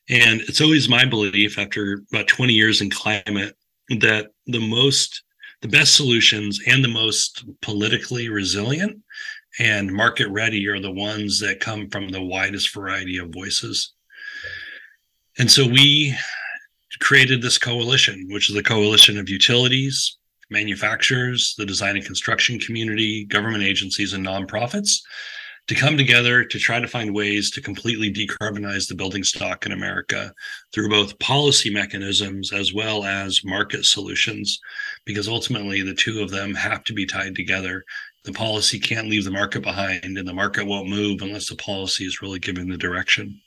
And 0.08 0.40
it's 0.42 0.60
always 0.60 0.88
my 0.88 1.04
belief 1.04 1.58
after 1.58 2.02
about 2.12 2.28
20 2.28 2.52
years 2.52 2.80
in 2.80 2.90
climate 2.90 3.56
that 4.00 4.28
the 4.46 4.60
most 4.60 5.22
the 5.60 5.68
best 5.68 5.94
solutions 5.94 6.58
and 6.66 6.82
the 6.82 6.88
most 6.88 7.44
politically 7.60 8.28
resilient 8.28 9.00
and 9.58 9.92
market 9.92 10.28
ready 10.28 10.66
are 10.68 10.80
the 10.80 10.90
ones 10.90 11.38
that 11.40 11.60
come 11.60 11.88
from 11.88 12.08
the 12.08 12.22
widest 12.22 12.72
variety 12.74 13.18
of 13.18 13.30
voices. 13.30 13.92
And 15.38 15.50
so 15.50 15.66
we 15.66 16.14
created 17.00 17.42
this 17.42 17.58
coalition, 17.58 18.28
which 18.30 18.50
is 18.50 18.56
a 18.56 18.62
coalition 18.62 19.18
of 19.18 19.28
utilities, 19.28 20.18
manufacturers, 20.50 21.54
the 21.56 21.66
design 21.66 21.96
and 21.96 22.04
construction 22.04 22.58
community, 22.58 23.24
government 23.24 23.64
agencies, 23.64 24.12
and 24.12 24.24
nonprofits 24.24 25.00
to 25.68 25.74
come 25.74 25.96
together 25.96 26.44
to 26.44 26.58
try 26.58 26.80
to 26.80 26.88
find 26.88 27.14
ways 27.14 27.50
to 27.50 27.60
completely 27.60 28.12
decarbonize 28.12 28.88
the 28.88 28.94
building 28.94 29.22
stock 29.22 29.64
in 29.64 29.72
America 29.72 30.34
through 30.72 30.88
both 30.88 31.18
policy 31.20 31.70
mechanisms 31.70 32.52
as 32.52 32.74
well 32.74 33.04
as 33.04 33.44
market 33.44 33.84
solutions, 33.84 34.60
because 35.04 35.28
ultimately 35.28 35.82
the 35.82 35.94
two 35.94 36.20
of 36.20 36.30
them 36.30 36.54
have 36.54 36.82
to 36.84 36.92
be 36.92 37.06
tied 37.06 37.34
together 37.34 37.84
the 38.24 38.32
policy 38.32 38.78
can't 38.78 39.08
leave 39.08 39.24
the 39.24 39.30
market 39.30 39.62
behind 39.62 40.16
and 40.16 40.28
the 40.28 40.32
market 40.32 40.66
won't 40.66 40.88
move 40.88 41.22
unless 41.22 41.48
the 41.48 41.56
policy 41.56 42.04
is 42.04 42.22
really 42.22 42.38
given 42.38 42.68
the 42.68 42.76
direction. 42.76 43.40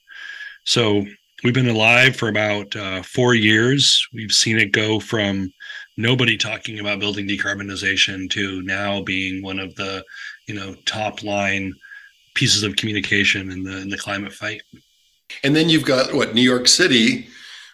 So 0.65 1.05
we've 1.43 1.53
been 1.53 1.69
alive 1.69 2.15
for 2.15 2.27
about 2.27 2.75
uh, 2.75 3.01
four 3.03 3.35
years. 3.35 4.05
We've 4.13 4.31
seen 4.31 4.57
it 4.57 4.71
go 4.71 4.99
from 4.99 5.53
nobody 5.97 6.37
talking 6.37 6.79
about 6.79 6.99
building 6.99 7.27
decarbonization 7.27 8.29
to 8.31 8.61
now 8.63 9.01
being 9.01 9.41
one 9.41 9.59
of 9.59 9.75
the 9.75 10.03
you 10.47 10.55
know 10.55 10.75
top 10.85 11.23
line 11.23 11.73
pieces 12.33 12.63
of 12.63 12.75
communication 12.75 13.51
in 13.51 13.63
the 13.63 13.77
in 13.77 13.89
the 13.89 13.97
climate 13.97 14.33
fight. 14.33 14.61
And 15.43 15.55
then 15.55 15.69
you've 15.69 15.85
got 15.85 16.13
what 16.13 16.35
new 16.35 16.41
york 16.41 16.67
city 16.67 17.27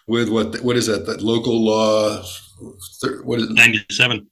with 0.07 0.29
what 0.29 0.61
what 0.61 0.77
is 0.77 0.87
that 0.87 1.05
that 1.07 1.21
local 1.21 1.63
law 1.63 2.23
what 3.23 3.39
is 3.39 3.49
it? 3.49 3.53
97 3.53 4.27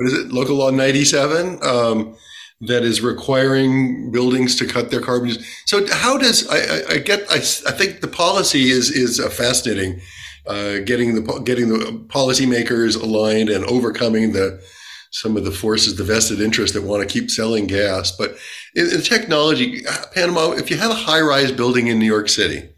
what 0.00 0.06
is 0.06 0.18
it, 0.18 0.32
local 0.32 0.56
law 0.56 0.70
97, 0.70 1.62
um, 1.62 2.16
that 2.62 2.84
is 2.84 3.02
requiring 3.02 4.10
buildings 4.10 4.56
to 4.56 4.66
cut 4.66 4.90
their 4.90 5.00
carbon. 5.02 5.32
So 5.66 5.86
how 5.92 6.16
does 6.16 6.48
I, 6.48 6.94
I 6.94 6.98
get? 6.98 7.30
I, 7.30 7.36
I 7.36 7.72
think 7.72 8.00
the 8.00 8.08
policy 8.08 8.70
is 8.70 8.90
is 8.90 9.18
fascinating. 9.34 10.00
Uh, 10.46 10.78
getting 10.78 11.14
the 11.14 11.40
getting 11.40 11.68
the 11.68 12.04
policymakers 12.08 13.00
aligned 13.00 13.50
and 13.50 13.64
overcoming 13.66 14.32
the 14.32 14.62
some 15.10 15.36
of 15.36 15.44
the 15.44 15.50
forces, 15.50 15.96
the 15.96 16.04
vested 16.04 16.40
interest 16.40 16.72
that 16.74 16.82
want 16.82 17.06
to 17.06 17.12
keep 17.12 17.30
selling 17.30 17.66
gas. 17.66 18.10
But 18.10 18.36
in, 18.74 18.86
in 18.90 19.02
technology, 19.02 19.82
Panama, 20.14 20.52
if 20.52 20.70
you 20.70 20.78
have 20.78 20.90
a 20.90 20.94
high 20.94 21.20
rise 21.20 21.52
building 21.52 21.88
in 21.88 21.98
New 21.98 22.06
York 22.06 22.28
City, 22.30 22.70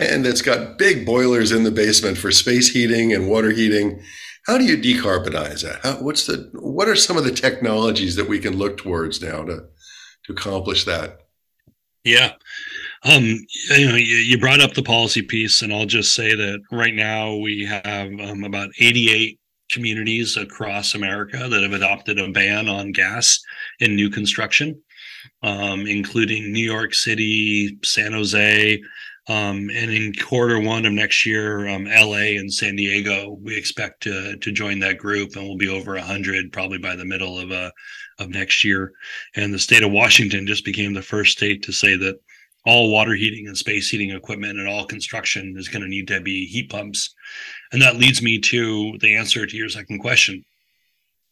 and 0.00 0.24
that's 0.26 0.42
got 0.42 0.76
big 0.76 1.06
boilers 1.06 1.52
in 1.52 1.62
the 1.64 1.70
basement 1.70 2.18
for 2.18 2.30
space 2.32 2.68
heating 2.68 3.14
and 3.14 3.28
water 3.28 3.50
heating, 3.50 4.02
how 4.48 4.56
do 4.56 4.64
you 4.64 4.78
decarbonize 4.78 5.62
that? 5.62 5.80
How, 5.82 6.02
what's 6.02 6.26
the 6.26 6.48
what 6.54 6.88
are 6.88 6.96
some 6.96 7.18
of 7.18 7.24
the 7.24 7.30
technologies 7.30 8.16
that 8.16 8.28
we 8.28 8.38
can 8.38 8.56
look 8.56 8.78
towards 8.78 9.22
now 9.22 9.44
to 9.44 9.66
to 10.24 10.32
accomplish 10.32 10.84
that? 10.86 11.20
Yeah. 12.02 12.32
Um, 13.04 13.22
you 13.22 13.88
know, 13.88 13.96
you, 13.96 14.16
you, 14.16 14.38
brought 14.38 14.60
up 14.60 14.74
the 14.74 14.82
policy 14.82 15.22
piece, 15.22 15.62
and 15.62 15.72
I'll 15.72 15.86
just 15.86 16.14
say 16.14 16.34
that 16.34 16.60
right 16.72 16.94
now 16.94 17.36
we 17.36 17.64
have 17.64 18.08
um, 18.20 18.42
about 18.42 18.70
88 18.80 19.38
communities 19.70 20.36
across 20.36 20.94
America 20.94 21.48
that 21.48 21.62
have 21.62 21.72
adopted 21.72 22.18
a 22.18 22.30
ban 22.30 22.68
on 22.68 22.92
gas 22.92 23.38
in 23.78 23.94
new 23.94 24.10
construction, 24.10 24.80
um, 25.42 25.86
including 25.86 26.52
New 26.52 26.64
York 26.64 26.94
City, 26.94 27.78
San 27.84 28.12
Jose, 28.12 28.80
um, 29.28 29.68
and 29.74 29.90
in 29.90 30.14
quarter 30.14 30.58
one 30.58 30.86
of 30.86 30.92
next 30.92 31.26
year, 31.26 31.68
um, 31.68 31.84
LA 31.84 32.38
and 32.38 32.52
San 32.52 32.76
Diego, 32.76 33.38
we 33.42 33.56
expect 33.56 34.02
to 34.04 34.36
to 34.38 34.52
join 34.52 34.78
that 34.80 34.96
group, 34.96 35.36
and 35.36 35.46
we'll 35.46 35.58
be 35.58 35.68
over 35.68 35.98
hundred 35.98 36.50
probably 36.50 36.78
by 36.78 36.96
the 36.96 37.04
middle 37.04 37.38
of 37.38 37.52
uh, 37.52 37.70
of 38.18 38.30
next 38.30 38.64
year. 38.64 38.92
And 39.36 39.52
the 39.52 39.58
state 39.58 39.82
of 39.82 39.92
Washington 39.92 40.46
just 40.46 40.64
became 40.64 40.94
the 40.94 41.02
first 41.02 41.32
state 41.32 41.62
to 41.64 41.72
say 41.72 41.96
that 41.96 42.18
all 42.64 42.90
water 42.90 43.14
heating 43.14 43.46
and 43.46 43.56
space 43.56 43.90
heating 43.90 44.10
equipment 44.10 44.58
and 44.58 44.66
all 44.66 44.84
construction 44.84 45.54
is 45.58 45.68
going 45.68 45.82
to 45.82 45.88
need 45.88 46.08
to 46.08 46.20
be 46.20 46.46
heat 46.46 46.70
pumps. 46.70 47.14
And 47.72 47.82
that 47.82 47.96
leads 47.96 48.22
me 48.22 48.38
to 48.40 48.96
the 49.00 49.14
answer 49.14 49.46
to 49.46 49.56
your 49.56 49.68
second 49.68 50.00
question, 50.00 50.44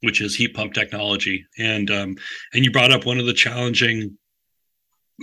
which 0.02 0.20
is 0.20 0.36
heat 0.36 0.54
pump 0.54 0.74
technology. 0.74 1.46
And 1.58 1.90
um, 1.90 2.16
and 2.52 2.64
you 2.64 2.70
brought 2.70 2.92
up 2.92 3.06
one 3.06 3.18
of 3.18 3.26
the 3.26 3.32
challenging 3.32 4.18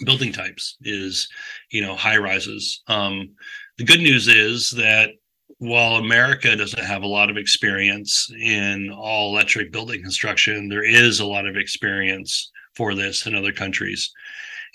building 0.06 0.32
types 0.32 0.78
is 0.82 1.28
you 1.70 1.82
know 1.82 1.96
high 1.96 2.18
rises. 2.18 2.82
Um, 2.88 3.30
the 3.78 3.86
good 3.86 4.00
news 4.00 4.28
is 4.28 4.72
that 4.72 5.12
while 5.60 5.96
america 5.96 6.56
doesn't 6.56 6.84
have 6.84 7.04
a 7.04 7.08
lot 7.08 7.30
of 7.30 7.38
experience 7.38 8.30
in 8.42 8.90
all 8.92 9.30
electric 9.30 9.72
building 9.72 10.02
construction 10.02 10.68
there 10.68 10.84
is 10.84 11.20
a 11.20 11.26
lot 11.26 11.46
of 11.46 11.56
experience 11.56 12.52
for 12.76 12.96
this 12.96 13.28
in 13.28 13.36
other 13.36 13.52
countries. 13.52 14.12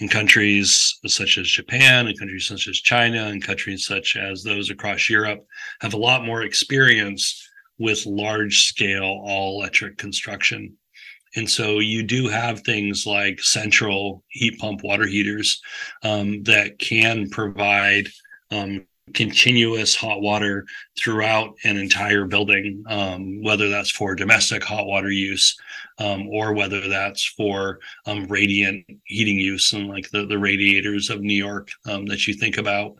In 0.00 0.08
countries 0.08 0.96
such 1.06 1.36
as 1.38 1.50
japan 1.50 2.06
and 2.06 2.18
countries 2.18 2.46
such 2.46 2.68
as 2.68 2.76
china 2.76 3.24
and 3.24 3.42
countries 3.42 3.84
such 3.86 4.16
as 4.16 4.44
those 4.44 4.70
across 4.70 5.10
europe 5.10 5.44
have 5.80 5.94
a 5.94 5.98
lot 5.98 6.24
more 6.24 6.42
experience 6.42 7.44
with 7.78 8.06
large 8.06 8.60
scale 8.60 9.20
all 9.24 9.60
electric 9.60 9.98
construction 9.98 10.76
and 11.36 11.48
so 11.48 11.78
you 11.78 12.02
do 12.02 12.28
have 12.28 12.60
things 12.60 13.06
like 13.06 13.40
central 13.40 14.24
heat 14.28 14.58
pump 14.58 14.82
water 14.82 15.06
heaters 15.06 15.60
um, 16.02 16.42
that 16.44 16.78
can 16.78 17.28
provide 17.30 18.08
um, 18.50 18.86
continuous 19.14 19.94
hot 19.94 20.20
water 20.20 20.66
throughout 20.98 21.54
an 21.64 21.76
entire 21.76 22.24
building, 22.24 22.82
um, 22.88 23.42
whether 23.42 23.68
that's 23.68 23.90
for 23.90 24.14
domestic 24.14 24.62
hot 24.62 24.86
water 24.86 25.10
use 25.10 25.56
um, 25.98 26.28
or 26.28 26.52
whether 26.52 26.88
that's 26.88 27.24
for 27.24 27.78
um, 28.06 28.26
radiant 28.26 28.84
heating 29.04 29.38
use 29.38 29.72
and 29.72 29.88
like 29.88 30.10
the, 30.10 30.26
the 30.26 30.38
radiators 30.38 31.10
of 31.10 31.20
New 31.20 31.34
York 31.34 31.70
um, 31.86 32.06
that 32.06 32.26
you 32.26 32.34
think 32.34 32.58
about 32.58 32.94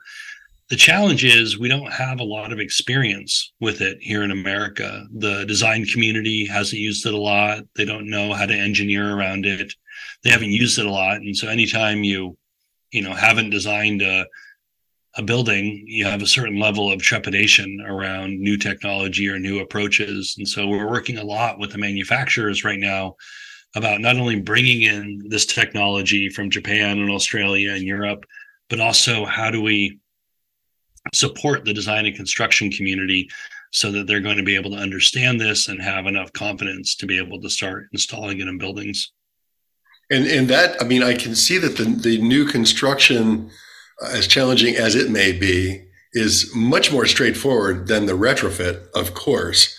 the 0.70 0.76
challenge 0.76 1.24
is 1.24 1.58
we 1.58 1.68
don't 1.68 1.92
have 1.92 2.20
a 2.20 2.24
lot 2.24 2.52
of 2.52 2.60
experience 2.60 3.52
with 3.58 3.80
it 3.80 3.98
here 4.00 4.22
in 4.22 4.30
America. 4.30 5.06
The 5.12 5.46
design 5.46 5.86
community 5.86 6.44
hasn't 6.44 6.80
used 6.80 7.06
it 7.06 7.14
a 7.14 7.18
lot. 7.18 7.62
They 7.74 7.86
don't 7.86 8.10
know 8.10 8.34
how 8.34 8.44
to 8.44 8.54
engineer 8.54 9.14
around 9.14 9.46
it. 9.46 9.72
They 10.22 10.30
haven't 10.30 10.50
used 10.50 10.78
it 10.78 10.84
a 10.84 10.90
lot. 10.90 11.16
And 11.16 11.34
so 11.34 11.48
anytime 11.48 12.04
you, 12.04 12.36
you 12.90 13.00
know, 13.00 13.14
haven't 13.14 13.48
designed 13.48 14.02
a, 14.02 14.26
a 15.16 15.22
building, 15.22 15.84
you 15.86 16.04
have 16.04 16.20
a 16.20 16.26
certain 16.26 16.60
level 16.60 16.92
of 16.92 17.00
trepidation 17.00 17.82
around 17.86 18.38
new 18.38 18.58
technology 18.58 19.26
or 19.26 19.38
new 19.38 19.60
approaches. 19.60 20.34
And 20.36 20.46
so 20.46 20.66
we're 20.68 20.90
working 20.90 21.16
a 21.16 21.24
lot 21.24 21.58
with 21.58 21.72
the 21.72 21.78
manufacturers 21.78 22.62
right 22.62 22.78
now 22.78 23.16
about 23.74 24.02
not 24.02 24.16
only 24.16 24.40
bringing 24.40 24.82
in 24.82 25.22
this 25.28 25.46
technology 25.46 26.28
from 26.28 26.50
Japan 26.50 26.98
and 26.98 27.10
Australia 27.10 27.72
and 27.72 27.84
Europe, 27.84 28.26
but 28.68 28.80
also 28.80 29.24
how 29.24 29.50
do 29.50 29.62
we 29.62 29.98
support 31.14 31.64
the 31.64 31.74
design 31.74 32.06
and 32.06 32.16
construction 32.16 32.70
community 32.70 33.28
so 33.70 33.92
that 33.92 34.06
they're 34.06 34.20
going 34.20 34.36
to 34.36 34.42
be 34.42 34.54
able 34.54 34.70
to 34.70 34.76
understand 34.76 35.40
this 35.40 35.68
and 35.68 35.80
have 35.80 36.06
enough 36.06 36.32
confidence 36.32 36.94
to 36.96 37.06
be 37.06 37.18
able 37.18 37.40
to 37.40 37.50
start 37.50 37.88
installing 37.92 38.40
it 38.40 38.48
in 38.48 38.58
buildings. 38.58 39.12
And 40.10 40.26
and 40.26 40.48
that 40.48 40.80
I 40.80 40.86
mean 40.86 41.02
I 41.02 41.14
can 41.14 41.34
see 41.34 41.58
that 41.58 41.76
the 41.76 41.84
the 41.84 42.18
new 42.18 42.46
construction 42.46 43.50
uh, 44.02 44.10
as 44.12 44.26
challenging 44.26 44.76
as 44.76 44.94
it 44.94 45.10
may 45.10 45.32
be 45.32 45.84
is 46.12 46.50
much 46.54 46.90
more 46.90 47.04
straightforward 47.04 47.88
than 47.88 48.06
the 48.06 48.14
retrofit, 48.14 48.90
of 48.94 49.12
course. 49.12 49.76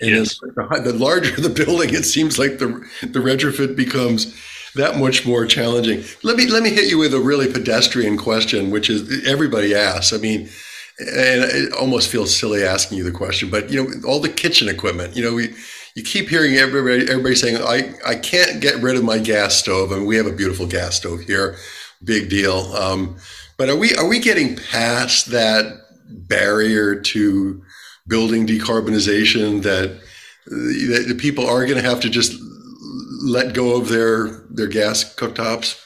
And 0.00 0.10
yes. 0.10 0.38
the 0.38 0.94
larger 0.94 1.40
the 1.40 1.48
building, 1.48 1.94
it 1.94 2.04
seems 2.04 2.38
like 2.38 2.58
the 2.58 2.68
the 3.02 3.20
retrofit 3.20 3.74
becomes 3.74 4.34
that 4.74 4.98
much 4.98 5.26
more 5.26 5.46
challenging. 5.46 6.04
Let 6.22 6.36
me 6.36 6.46
let 6.46 6.62
me 6.62 6.70
hit 6.70 6.90
you 6.90 6.98
with 6.98 7.14
a 7.14 7.20
really 7.20 7.50
pedestrian 7.50 8.18
question, 8.18 8.70
which 8.70 8.90
is 8.90 9.26
everybody 9.26 9.74
asks. 9.74 10.12
I 10.12 10.18
mean, 10.18 10.48
and 11.00 11.42
it 11.44 11.72
almost 11.72 12.08
feels 12.10 12.36
silly 12.36 12.62
asking 12.62 12.98
you 12.98 13.04
the 13.04 13.10
question, 13.10 13.50
but 13.50 13.70
you 13.70 13.82
know, 13.82 14.08
all 14.08 14.20
the 14.20 14.28
kitchen 14.28 14.68
equipment. 14.68 15.16
You 15.16 15.24
know, 15.24 15.34
we 15.34 15.54
you 15.94 16.02
keep 16.02 16.28
hearing 16.28 16.56
everybody 16.56 17.02
everybody 17.10 17.34
saying, 17.34 17.56
"I 17.56 17.94
I 18.06 18.14
can't 18.16 18.60
get 18.60 18.76
rid 18.82 18.96
of 18.96 19.04
my 19.04 19.18
gas 19.18 19.56
stove," 19.56 19.92
I 19.92 19.96
and 19.96 20.06
we 20.06 20.16
have 20.16 20.26
a 20.26 20.32
beautiful 20.32 20.66
gas 20.66 20.96
stove 20.96 21.20
here, 21.20 21.56
big 22.04 22.28
deal. 22.28 22.72
Um, 22.74 23.16
but 23.56 23.68
are 23.68 23.76
we 23.76 23.94
are 23.96 24.06
we 24.06 24.18
getting 24.18 24.56
past 24.56 25.26
that 25.26 25.80
barrier 26.08 27.00
to 27.00 27.62
building 28.06 28.46
decarbonization 28.46 29.62
that, 29.62 30.00
that 30.46 31.04
the 31.06 31.14
people 31.14 31.46
are 31.46 31.64
going 31.64 31.80
to 31.80 31.88
have 31.88 32.00
to 32.00 32.10
just 32.10 32.32
let 33.22 33.54
go 33.54 33.76
of 33.76 33.88
their 33.88 34.44
their 34.50 34.68
gas 34.68 35.14
cooktops? 35.14 35.80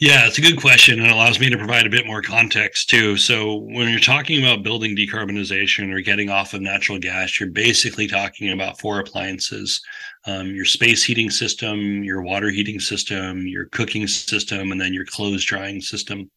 Yeah, 0.00 0.26
it's 0.26 0.38
a 0.38 0.40
good 0.40 0.58
question 0.58 0.98
and 0.98 1.10
allows 1.10 1.38
me 1.38 1.50
to 1.50 1.58
provide 1.58 1.86
a 1.86 1.90
bit 1.90 2.06
more 2.06 2.22
context 2.22 2.88
too. 2.88 3.18
So, 3.18 3.56
when 3.56 3.90
you're 3.90 4.00
talking 4.00 4.42
about 4.42 4.62
building 4.62 4.96
decarbonization 4.96 5.92
or 5.94 6.00
getting 6.00 6.30
off 6.30 6.54
of 6.54 6.62
natural 6.62 6.98
gas, 6.98 7.38
you're 7.38 7.50
basically 7.50 8.06
talking 8.06 8.50
about 8.50 8.80
four 8.80 8.98
appliances 8.98 9.80
um, 10.26 10.48
your 10.54 10.64
space 10.64 11.04
heating 11.04 11.30
system, 11.30 12.02
your 12.02 12.22
water 12.22 12.48
heating 12.50 12.80
system, 12.80 13.46
your 13.46 13.66
cooking 13.66 14.06
system, 14.06 14.72
and 14.72 14.80
then 14.80 14.94
your 14.94 15.04
clothes 15.04 15.44
drying 15.44 15.80
system. 15.82 16.30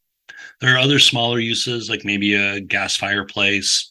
There 0.62 0.74
are 0.76 0.80
other 0.80 1.00
smaller 1.00 1.40
uses, 1.40 1.90
like 1.90 2.06
maybe 2.06 2.34
a 2.36 2.60
gas 2.62 2.96
fireplace 2.96 3.90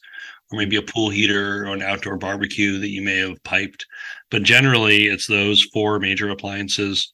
or 0.51 0.59
maybe 0.59 0.75
a 0.75 0.81
pool 0.81 1.09
heater 1.09 1.63
or 1.65 1.73
an 1.73 1.81
outdoor 1.81 2.17
barbecue 2.17 2.79
that 2.79 2.89
you 2.89 3.01
may 3.01 3.17
have 3.17 3.43
piped. 3.43 3.85
But 4.29 4.43
generally, 4.43 5.05
it's 5.07 5.27
those 5.27 5.63
four 5.73 5.99
major 5.99 6.29
appliances 6.29 7.13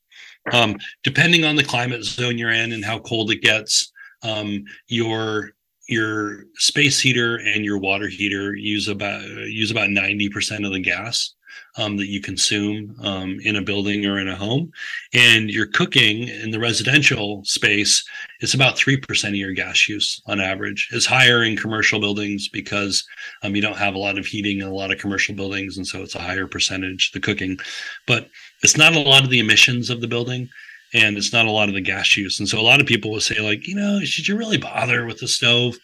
um, 0.51 0.77
depending 1.03 1.45
on 1.45 1.55
the 1.55 1.63
climate 1.63 2.03
zone 2.03 2.37
you're 2.37 2.51
in 2.51 2.71
and 2.71 2.83
how 2.83 2.99
cold 2.99 3.31
it 3.31 3.41
gets, 3.41 3.91
um, 4.23 4.63
your 4.87 5.51
your 5.87 6.43
space 6.55 6.99
heater 6.99 7.37
and 7.37 7.65
your 7.65 7.79
water 7.79 8.07
heater 8.07 8.55
use 8.55 8.87
about 8.87 9.23
use 9.23 9.71
about 9.71 9.89
90% 9.89 10.65
of 10.65 10.71
the 10.71 10.79
gas 10.79 11.33
um, 11.77 11.97
that 11.97 12.07
you 12.07 12.21
consume 12.21 12.95
um, 13.01 13.39
in 13.43 13.55
a 13.55 13.61
building 13.61 14.05
or 14.05 14.19
in 14.19 14.27
a 14.27 14.35
home. 14.35 14.71
And 15.13 15.49
your 15.49 15.67
cooking 15.67 16.27
in 16.27 16.51
the 16.51 16.59
residential 16.59 17.43
space 17.45 18.03
is 18.41 18.53
about 18.53 18.75
3% 18.75 19.29
of 19.29 19.35
your 19.35 19.53
gas 19.53 19.87
use 19.87 20.21
on 20.25 20.39
average. 20.39 20.89
It's 20.91 21.05
higher 21.05 21.43
in 21.43 21.57
commercial 21.57 21.99
buildings 21.99 22.49
because 22.49 23.03
um, 23.43 23.55
you 23.55 23.61
don't 23.61 23.77
have 23.77 23.95
a 23.95 23.99
lot 23.99 24.17
of 24.17 24.25
heating 24.25 24.59
in 24.59 24.67
a 24.67 24.73
lot 24.73 24.91
of 24.91 24.99
commercial 24.99 25.35
buildings. 25.35 25.77
And 25.77 25.87
so 25.87 26.01
it's 26.01 26.15
a 26.15 26.21
higher 26.21 26.47
percentage, 26.47 27.11
the 27.11 27.19
cooking. 27.19 27.57
But 28.05 28.29
it's 28.63 28.77
not 28.77 28.93
a 28.93 28.99
lot 28.99 29.23
of 29.23 29.29
the 29.29 29.39
emissions 29.39 29.89
of 29.89 30.01
the 30.01 30.07
building 30.07 30.49
and 30.93 31.17
it's 31.17 31.33
not 31.33 31.45
a 31.45 31.51
lot 31.51 31.69
of 31.69 31.75
the 31.75 31.81
gas 31.81 32.17
use. 32.17 32.39
And 32.39 32.49
so 32.49 32.59
a 32.59 32.61
lot 32.61 32.81
of 32.81 32.87
people 32.87 33.11
will 33.11 33.19
say, 33.19 33.39
like, 33.39 33.67
you 33.67 33.75
know, 33.75 33.99
should 34.01 34.27
you 34.27 34.35
really 34.35 34.57
bother 34.57 35.05
with 35.05 35.19
the 35.19 35.27
stove? 35.27 35.77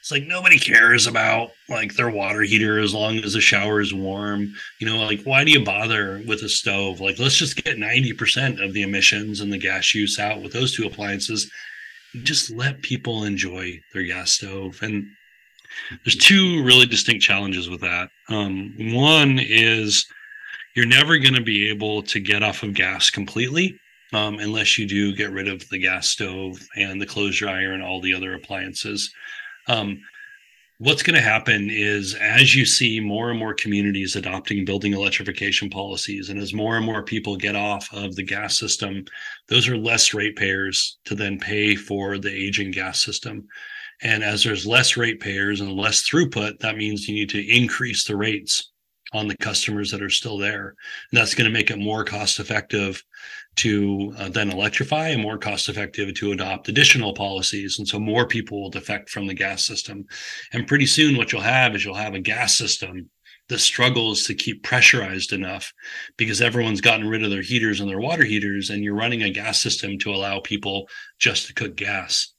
It's 0.00 0.10
like 0.10 0.24
nobody 0.24 0.58
cares 0.58 1.06
about 1.06 1.50
like 1.68 1.94
their 1.94 2.10
water 2.10 2.40
heater 2.40 2.78
as 2.78 2.94
long 2.94 3.18
as 3.18 3.34
the 3.34 3.40
shower 3.40 3.80
is 3.80 3.92
warm. 3.92 4.54
You 4.78 4.86
know, 4.86 4.96
like 4.96 5.22
why 5.24 5.44
do 5.44 5.50
you 5.50 5.62
bother 5.62 6.22
with 6.26 6.42
a 6.42 6.48
stove? 6.48 7.00
Like 7.00 7.18
let's 7.18 7.36
just 7.36 7.62
get 7.62 7.76
90% 7.76 8.64
of 8.64 8.72
the 8.72 8.82
emissions 8.82 9.40
and 9.40 9.52
the 9.52 9.58
gas 9.58 9.94
use 9.94 10.18
out 10.18 10.42
with 10.42 10.52
those 10.52 10.74
two 10.74 10.86
appliances. 10.86 11.50
Just 12.22 12.50
let 12.50 12.80
people 12.80 13.24
enjoy 13.24 13.78
their 13.92 14.04
gas 14.04 14.32
stove. 14.32 14.78
And 14.80 15.06
there's 16.04 16.16
two 16.16 16.64
really 16.64 16.86
distinct 16.86 17.22
challenges 17.22 17.68
with 17.68 17.82
that. 17.82 18.08
Um, 18.30 18.74
one 18.78 19.38
is 19.38 20.06
you're 20.80 20.88
never 20.88 21.18
going 21.18 21.34
to 21.34 21.42
be 21.42 21.68
able 21.68 22.02
to 22.02 22.18
get 22.18 22.42
off 22.42 22.62
of 22.62 22.72
gas 22.72 23.10
completely 23.10 23.78
um, 24.14 24.38
unless 24.38 24.78
you 24.78 24.86
do 24.86 25.14
get 25.14 25.30
rid 25.30 25.46
of 25.46 25.68
the 25.68 25.76
gas 25.76 26.08
stove 26.08 26.58
and 26.74 26.98
the 26.98 27.04
clothes 27.04 27.36
dryer 27.36 27.72
and 27.72 27.82
all 27.82 28.00
the 28.00 28.14
other 28.14 28.32
appliances. 28.32 29.12
Um, 29.68 30.00
what's 30.78 31.02
going 31.02 31.16
to 31.16 31.20
happen 31.20 31.68
is 31.68 32.14
as 32.14 32.54
you 32.54 32.64
see 32.64 32.98
more 32.98 33.28
and 33.28 33.38
more 33.38 33.52
communities 33.52 34.16
adopting 34.16 34.64
building 34.64 34.94
electrification 34.94 35.68
policies 35.68 36.30
and 36.30 36.40
as 36.40 36.54
more 36.54 36.78
and 36.78 36.86
more 36.86 37.02
people 37.02 37.36
get 37.36 37.56
off 37.56 37.86
of 37.92 38.16
the 38.16 38.22
gas 38.22 38.58
system 38.58 39.04
those 39.48 39.68
are 39.68 39.76
less 39.76 40.14
ratepayers 40.14 40.96
to 41.04 41.14
then 41.14 41.38
pay 41.38 41.76
for 41.76 42.16
the 42.16 42.32
aging 42.32 42.70
gas 42.70 43.04
system 43.04 43.46
and 44.00 44.24
as 44.24 44.42
there's 44.42 44.66
less 44.66 44.96
ratepayers 44.96 45.60
and 45.60 45.74
less 45.74 46.08
throughput 46.08 46.58
that 46.60 46.78
means 46.78 47.06
you 47.06 47.14
need 47.14 47.28
to 47.28 47.54
increase 47.54 48.06
the 48.06 48.16
rates 48.16 48.70
on 49.12 49.28
the 49.28 49.36
customers 49.38 49.90
that 49.90 50.02
are 50.02 50.10
still 50.10 50.38
there 50.38 50.74
and 51.10 51.20
that's 51.20 51.34
going 51.34 51.50
to 51.50 51.52
make 51.52 51.70
it 51.70 51.78
more 51.78 52.04
cost 52.04 52.38
effective 52.38 53.02
to 53.56 54.14
uh, 54.18 54.28
then 54.28 54.50
electrify 54.50 55.08
and 55.08 55.20
more 55.20 55.36
cost 55.36 55.68
effective 55.68 56.14
to 56.14 56.32
adopt 56.32 56.68
additional 56.68 57.12
policies. 57.12 57.78
And 57.78 57.86
so 57.86 57.98
more 57.98 58.26
people 58.26 58.62
will 58.62 58.70
defect 58.70 59.10
from 59.10 59.26
the 59.26 59.34
gas 59.34 59.66
system. 59.66 60.06
And 60.52 60.66
pretty 60.66 60.86
soon, 60.86 61.16
what 61.16 61.32
you'll 61.32 61.42
have 61.42 61.74
is 61.74 61.84
you'll 61.84 61.94
have 61.94 62.14
a 62.14 62.20
gas 62.20 62.56
system 62.56 63.10
that 63.48 63.58
struggles 63.58 64.22
to 64.22 64.34
keep 64.34 64.62
pressurized 64.62 65.32
enough 65.32 65.72
because 66.16 66.40
everyone's 66.40 66.80
gotten 66.80 67.08
rid 67.08 67.24
of 67.24 67.30
their 67.30 67.42
heaters 67.42 67.80
and 67.80 67.90
their 67.90 67.98
water 67.98 68.24
heaters, 68.24 68.70
and 68.70 68.84
you're 68.84 68.94
running 68.94 69.24
a 69.24 69.30
gas 69.30 69.60
system 69.60 69.98
to 69.98 70.14
allow 70.14 70.38
people 70.38 70.88
just 71.18 71.48
to 71.48 71.54
cook 71.54 71.74
gas. 71.74 72.32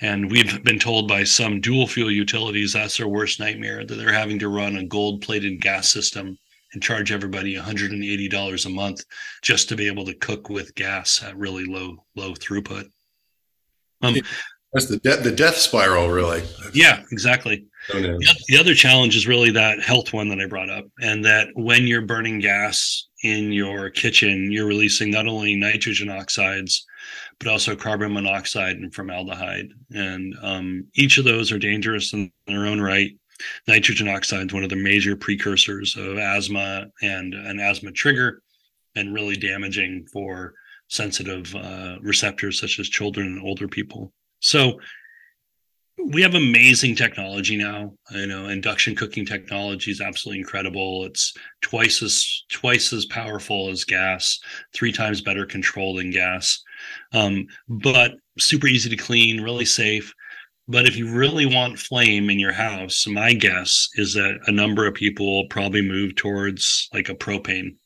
And 0.00 0.30
we've 0.30 0.62
been 0.62 0.78
told 0.78 1.08
by 1.08 1.24
some 1.24 1.60
dual 1.60 1.86
fuel 1.86 2.10
utilities 2.10 2.74
that's 2.74 2.98
their 2.98 3.08
worst 3.08 3.40
nightmare 3.40 3.84
that 3.84 3.94
they're 3.94 4.12
having 4.12 4.38
to 4.40 4.48
run 4.48 4.76
a 4.76 4.84
gold 4.84 5.22
plated 5.22 5.60
gas 5.60 5.90
system 5.90 6.38
and 6.72 6.82
charge 6.82 7.12
everybody 7.12 7.56
$180 7.56 8.66
a 8.66 8.68
month 8.68 9.04
just 9.42 9.68
to 9.68 9.76
be 9.76 9.86
able 9.86 10.04
to 10.04 10.14
cook 10.14 10.50
with 10.50 10.74
gas 10.74 11.22
at 11.22 11.36
really 11.36 11.64
low 11.64 12.04
low 12.14 12.32
throughput. 12.32 12.90
Um, 14.02 14.16
That's 14.74 14.86
the 14.86 14.98
de- 14.98 15.22
the 15.22 15.32
death 15.32 15.56
spiral, 15.56 16.10
really. 16.10 16.42
Yeah, 16.74 17.02
exactly. 17.10 17.64
Oh, 17.94 18.00
no. 18.00 18.18
the, 18.18 18.44
the 18.48 18.58
other 18.58 18.74
challenge 18.74 19.16
is 19.16 19.26
really 19.26 19.50
that 19.52 19.80
health 19.80 20.12
one 20.12 20.28
that 20.28 20.40
I 20.40 20.46
brought 20.46 20.68
up, 20.68 20.84
and 21.00 21.24
that 21.24 21.48
when 21.54 21.86
you're 21.86 22.02
burning 22.02 22.40
gas 22.40 23.06
in 23.22 23.52
your 23.52 23.88
kitchen, 23.88 24.52
you're 24.52 24.66
releasing 24.66 25.10
not 25.10 25.26
only 25.26 25.56
nitrogen 25.56 26.10
oxides, 26.10 26.84
but 27.38 27.48
also 27.48 27.76
carbon 27.76 28.12
monoxide 28.12 28.76
and 28.76 28.94
formaldehyde. 28.94 29.68
And 29.90 30.34
um, 30.42 30.86
each 30.94 31.18
of 31.18 31.24
those 31.24 31.52
are 31.52 31.58
dangerous 31.58 32.12
in 32.12 32.32
their 32.46 32.66
own 32.66 32.80
right. 32.80 33.10
Nitrogen 33.68 34.08
oxide 34.08 34.46
is 34.46 34.54
one 34.54 34.64
of 34.64 34.70
the 34.70 34.76
major 34.76 35.14
precursors 35.16 35.96
of 35.96 36.16
asthma 36.16 36.86
and 37.02 37.34
an 37.34 37.60
asthma 37.60 37.92
trigger 37.92 38.42
and 38.94 39.12
really 39.12 39.36
damaging 39.36 40.06
for 40.10 40.54
sensitive 40.88 41.54
uh, 41.54 41.96
receptors 42.00 42.58
such 42.58 42.78
as 42.78 42.88
children 42.88 43.26
and 43.26 43.42
older 43.42 43.68
people. 43.68 44.12
So 44.40 44.80
we 46.12 46.22
have 46.22 46.34
amazing 46.34 46.94
technology 46.94 47.56
now. 47.56 47.92
You 48.10 48.26
know 48.26 48.48
induction 48.48 48.94
cooking 48.94 49.26
technology 49.26 49.90
is 49.90 50.00
absolutely 50.00 50.40
incredible. 50.40 51.04
It's 51.04 51.34
twice 51.62 52.02
as 52.02 52.44
twice 52.50 52.92
as 52.92 53.06
powerful 53.06 53.68
as 53.70 53.84
gas 53.84 54.38
three 54.72 54.92
times 54.92 55.20
better 55.20 55.46
control 55.46 55.96
than 55.96 56.10
gas 56.10 56.62
um, 57.12 57.46
but 57.68 58.12
super 58.38 58.66
easy 58.66 58.90
to 58.90 58.96
clean 58.96 59.42
really 59.42 59.64
safe 59.64 60.12
but 60.68 60.86
if 60.86 60.96
you 60.96 61.08
really 61.08 61.46
want 61.46 61.78
flame 61.78 62.28
in 62.28 62.40
your 62.40 62.52
house, 62.52 63.06
my 63.06 63.32
guess 63.32 63.88
is 63.94 64.14
that 64.14 64.40
a 64.46 64.52
number 64.52 64.86
of 64.86 64.94
people 64.94 65.26
will 65.26 65.48
probably 65.48 65.82
move 65.82 66.16
towards 66.16 66.88
like 66.92 67.08
a 67.08 67.14
propane, 67.14 67.76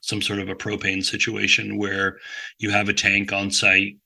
some 0.00 0.22
sort 0.22 0.38
of 0.38 0.48
a 0.48 0.54
propane 0.54 1.04
situation 1.04 1.76
where 1.76 2.18
you 2.58 2.70
have 2.70 2.88
a 2.88 2.94
tank 2.94 3.32
on 3.32 3.50
site 3.50 3.98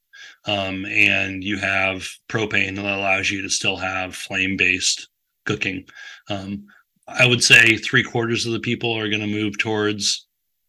um, 0.46 0.84
and 0.86 1.44
you 1.44 1.58
have 1.58 2.08
propane 2.28 2.74
that 2.74 2.84
allows 2.84 3.30
you 3.30 3.40
to 3.42 3.48
still 3.48 3.76
have 3.76 4.16
flame 4.16 4.56
based 4.56 5.08
cooking. 5.44 5.84
Um, 6.28 6.66
I 7.06 7.26
would 7.26 7.44
say 7.44 7.76
three 7.76 8.02
quarters 8.02 8.46
of 8.46 8.52
the 8.52 8.60
people 8.60 8.98
are 8.98 9.08
going 9.08 9.20
to 9.20 9.26
move 9.28 9.58
towards 9.58 10.26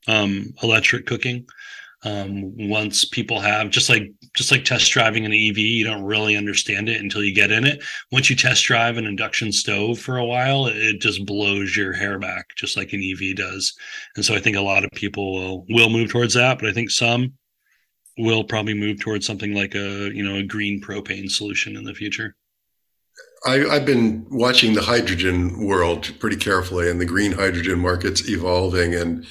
um, 0.08 0.54
electric 0.62 1.08
cooking. 1.08 1.48
Um, 2.06 2.54
once 2.70 3.04
people 3.04 3.40
have 3.40 3.72
just 3.72 3.90
like 3.90 4.14
just 4.36 4.52
like 4.52 4.64
test 4.64 4.92
driving 4.92 5.26
an 5.26 5.34
EV, 5.34 5.58
you 5.58 5.84
don't 5.84 6.04
really 6.04 6.38
understand 6.38 6.88
it 6.88 7.02
until 7.02 7.24
you 7.24 7.34
get 7.34 7.52
in 7.52 7.66
it. 7.66 7.84
Once 8.12 8.30
you 8.30 8.36
test 8.36 8.64
drive 8.64 8.98
an 8.98 9.08
induction 9.08 9.52
stove 9.52 9.98
for 9.98 10.18
a 10.18 10.26
while, 10.26 10.68
it 10.68 11.02
just 11.02 11.26
blows 11.26 11.76
your 11.76 11.94
hair 11.94 12.20
back, 12.20 12.50
just 12.56 12.78
like 12.78 12.94
an 12.94 13.02
EV 13.02 13.36
does. 13.36 13.74
And 14.16 14.24
so 14.24 14.36
I 14.36 14.40
think 14.40 14.56
a 14.56 14.62
lot 14.62 14.86
of 14.86 14.92
people 14.92 15.34
will 15.34 15.66
will 15.70 15.90
move 15.90 16.12
towards 16.12 16.36
that, 16.36 16.60
but 16.60 16.70
I 16.70 16.74
think 16.74 16.92
some 16.92 17.34
will 18.20 18.44
probably 18.44 18.76
move 18.76 19.00
towards 19.00 19.26
something 19.26 19.56
like 19.56 19.74
a 19.74 20.14
you 20.14 20.24
know 20.24 20.36
a 20.36 20.44
green 20.44 20.80
propane 20.80 21.30
solution 21.30 21.76
in 21.76 21.84
the 21.84 21.94
future. 21.94 22.36
I, 23.48 23.58
have 23.58 23.86
been 23.86 24.26
watching 24.30 24.74
the 24.74 24.82
hydrogen 24.82 25.66
world 25.66 26.14
pretty 26.20 26.38
carefully, 26.38 26.90
and 26.90 27.00
the 27.00 27.06
green 27.06 27.32
hydrogen 27.32 27.80
market's 27.80 28.28
evolving. 28.28 28.96
And 28.96 29.26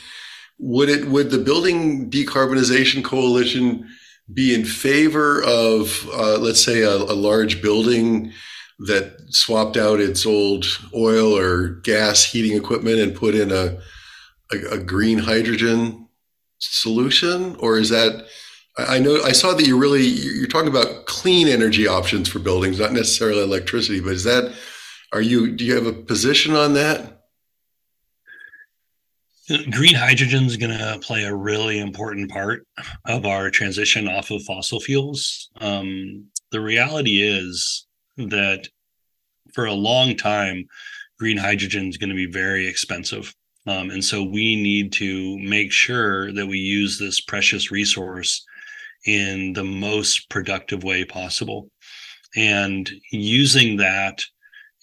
would 0.59 0.89
it 0.89 1.09
would 1.09 1.31
the 1.31 1.39
Building 1.39 2.11
Decarbonization 2.11 3.05
Coalition 3.05 3.89
be 4.33 4.55
in 4.55 4.65
favor 4.65 5.43
of, 5.43 6.09
uh, 6.15 6.39
let's 6.39 6.65
say, 6.65 6.83
a, 6.83 6.95
a, 6.95 7.13
large 7.13 7.61
building 7.61 8.33
that 8.79 9.15
swapped 9.29 9.77
out 9.77 10.01
its 10.01 10.25
old 10.25 10.65
oil 10.95 11.37
or 11.37 11.69
gas 11.83 12.25
heating 12.25 12.57
equipment 12.57 12.99
and 13.01 13.15
put 13.15 13.35
in 13.35 13.53
a, 13.53 13.79
a, 14.51 14.77
a 14.77 14.79
green 14.79 15.19
hydrogen 15.19 16.09
solution, 16.59 17.55
or 17.59 17.79
is 17.79 17.91
that 17.91 18.27
I 18.79 18.99
know 18.99 19.23
I 19.23 19.33
saw 19.33 19.53
that 19.55 19.67
you 19.67 19.79
really 19.79 20.03
you're 20.03 20.49
talking 20.49 20.71
about 20.71 21.07
clean 21.07 21.47
energy 21.47 21.87
options 21.87 22.29
for 22.29 22.39
buildings, 22.39 22.81
not 22.81 22.93
necessarily 22.93 23.43
electricity. 23.43 24.01
But 24.01 24.15
is 24.15 24.25
that 24.25 24.53
are 25.13 25.23
you 25.23 25.53
do 25.53 25.65
you 25.65 25.75
have 25.75 25.87
a 25.87 25.93
position 25.93 26.57
on 26.57 26.75
that? 26.75 27.14
Green 29.49 29.95
hydrogen 29.95 30.45
is 30.45 30.57
going 30.57 30.77
to 30.77 30.99
play 31.01 31.25
a 31.25 31.35
really 31.35 31.79
important 31.79 32.31
part 32.31 32.67
of 33.07 33.27
our 33.27 33.51
transition 33.51 34.09
off 34.09 34.31
of 34.31 34.43
fossil 34.45 34.81
fuels. 34.81 35.51
Um, 35.61 36.29
the 36.51 36.63
reality 36.63 37.21
is 37.23 37.87
that 38.17 38.69
for 39.53 39.67
a 39.67 39.73
long 39.73 40.17
time, 40.17 40.67
green 41.19 41.37
hydrogen 41.37 41.89
is 41.89 41.99
going 41.99 42.09
to 42.09 42.17
be 42.17 42.31
very 42.31 42.67
expensive. 42.67 43.35
Um, 43.67 43.91
and 43.91 44.03
so 44.03 44.23
we 44.23 44.57
need 44.57 44.93
to 44.95 45.39
make 45.41 45.73
sure 45.73 46.33
that 46.33 46.47
we 46.47 46.59
use 46.59 46.99
this 46.99 47.21
precious 47.21 47.71
resource 47.71 48.45
in 49.07 49.53
the 49.53 49.65
most 49.65 50.31
productive 50.31 50.85
way 50.85 51.05
possible. 51.05 51.71
And 52.35 52.91
using 53.13 53.77
that 53.77 54.25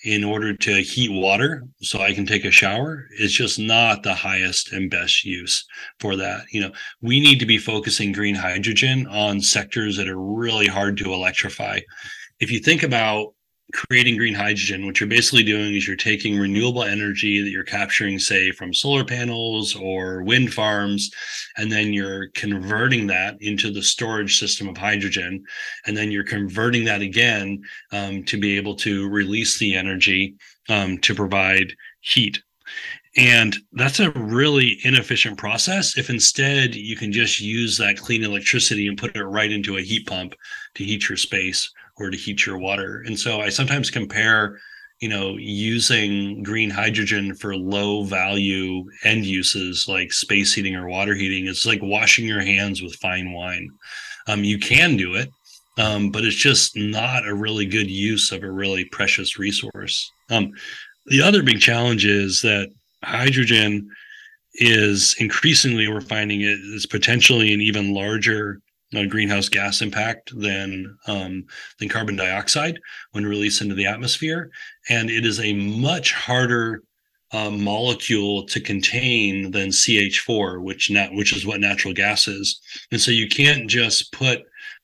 in 0.04 0.24
order 0.24 0.56
to 0.56 0.82
heat 0.82 1.12
water 1.12 1.64
so 1.82 2.02
I 2.02 2.14
can 2.14 2.26
take 2.26 2.44
a 2.44 2.52
shower 2.52 3.08
is 3.20 3.32
just 3.32 3.60
not 3.60 4.04
the 4.04 4.16
highest 4.16 4.72
and 4.72 4.90
best 4.90 5.24
use 5.24 5.66
for 6.00 6.16
that. 6.16 6.46
You 6.52 6.62
know, 6.62 6.72
we 7.02 7.20
need 7.20 7.40
to 7.40 7.46
be 7.46 7.58
focusing 7.58 8.12
green 8.12 8.36
hydrogen 8.36 9.06
on 9.08 9.42
sectors 9.42 9.98
that 9.98 10.10
are 10.10 10.20
really 10.20 10.68
hard 10.68 10.98
to 10.98 11.14
electrify. 11.14 11.82
If 12.40 12.52
you 12.52 12.60
think 12.60 12.82
about 12.82 13.34
creating 13.74 14.18
green 14.18 14.34
hydrogen, 14.34 14.86
what 14.86 15.00
you're 15.00 15.10
basically 15.10 15.44
doing 15.44 15.76
is 15.76 15.88
you're 15.88 15.96
taking 15.96 16.38
renewable 16.38 16.84
energy 16.84 17.42
that 17.42 17.50
you're 17.50 17.64
capturing, 17.64 18.20
say, 18.20 18.52
from 18.52 18.74
solar 18.74 19.04
panels 19.04 19.76
or 19.76 20.24
wind 20.24 20.54
farms, 20.54 21.12
and 21.58 21.72
then 21.72 21.94
you're 21.94 22.30
converting 22.30 23.08
that 23.08 23.38
into 23.42 23.72
the 23.72 23.82
storage 23.82 24.40
system 24.40 24.68
of 24.68 24.78
hydrogen. 24.78 25.44
And 25.86 25.96
then 25.96 26.12
you're 26.12 26.24
converting 26.24 26.86
that 26.86 27.02
again 27.02 27.62
um, 27.92 28.24
to 28.26 28.40
be 28.40 28.58
able 28.58 28.76
to 28.78 29.10
release 29.10 29.58
the 29.60 29.76
energy 29.76 30.36
um, 30.70 30.98
to 31.00 31.16
provide 31.16 31.74
heat. 32.02 32.42
And 33.18 33.58
that's 33.74 34.00
a 34.00 34.12
really 34.12 34.80
inefficient 34.84 35.38
process. 35.38 35.98
If 35.98 36.10
instead 36.10 36.76
you 36.76 36.96
can 36.96 37.12
just 37.12 37.42
use 37.42 37.78
that 37.78 37.98
clean 37.98 38.24
electricity 38.24 38.88
and 38.88 38.98
put 38.98 39.16
it 39.16 39.24
right 39.24 39.52
into 39.52 39.78
a 39.78 39.82
heat 39.82 40.08
pump 40.08 40.34
to 40.76 40.84
heat 40.84 41.10
your 41.10 41.18
space 41.18 41.70
or 42.02 42.10
to 42.10 42.18
heat 42.18 42.46
your 42.46 42.58
water. 42.58 43.04
And 43.06 43.20
so 43.20 43.40
I 43.40 43.50
sometimes 43.50 43.92
compare, 43.92 44.60
you 45.00 45.10
know, 45.10 45.38
using 45.38 46.44
green 46.44 46.70
hydrogen 46.70 47.36
for 47.36 47.56
low 47.56 48.04
value 48.04 48.86
end 49.04 49.26
uses 49.26 49.88
like 49.88 50.12
space 50.12 50.54
heating 50.54 50.76
or 50.76 50.88
water 50.88 51.14
heating. 51.16 51.48
It's 51.48 51.66
like 51.66 51.82
washing 51.82 52.26
your 52.26 52.42
hands 52.42 52.82
with 52.82 52.96
fine 52.96 53.34
wine. 53.34 53.70
Um, 54.28 54.44
you 54.44 54.60
can 54.60 54.98
do 54.98 55.16
it, 55.16 55.30
um, 55.78 56.12
but 56.12 56.26
it's 56.26 56.36
just 56.36 56.76
not 56.76 57.28
a 57.28 57.34
really 57.34 57.66
good 57.66 57.90
use 57.90 58.32
of 58.32 58.44
a 58.44 58.52
really 58.52 58.86
precious 58.86 59.40
resource. 59.40 60.12
Um, 60.30 60.52
the 61.08 61.22
other 61.22 61.44
big 61.44 61.60
challenge 61.60 62.06
is 62.06 62.42
that 62.42 62.70
hydrogen 63.04 63.90
is 64.56 65.16
increasingly 65.20 65.88
we're 65.88 66.02
finding 66.02 66.42
it 66.42 66.60
is 66.76 66.86
potentially 66.86 67.54
an 67.54 67.62
even 67.62 67.94
larger 67.94 68.60
a 68.94 69.08
greenhouse 69.08 69.50
gas 69.50 69.82
impact 69.82 70.38
than 70.38 70.98
um, 71.08 71.46
than 71.80 71.90
carbon 71.90 72.16
dioxide 72.16 72.80
when 73.12 73.26
released 73.26 73.62
into 73.62 73.76
the 73.76 73.86
atmosphere, 73.86 74.52
and 74.90 75.10
it 75.10 75.26
is 75.26 75.40
a 75.40 75.54
much 75.54 76.14
harder 76.14 76.84
uh, 77.34 77.50
molecule 77.50 78.46
to 78.46 78.60
contain 78.60 79.52
than 79.52 79.70
CH4, 79.70 80.62
which 80.62 80.90
nat- 80.92 81.14
which 81.14 81.34
is 81.36 81.46
what 81.46 81.62
natural 81.62 81.94
gas 81.94 82.28
is. 82.28 82.60
And 82.92 83.00
so 83.00 83.12
you 83.12 83.28
can't 83.28 83.70
just 83.70 84.12
put 84.12 84.44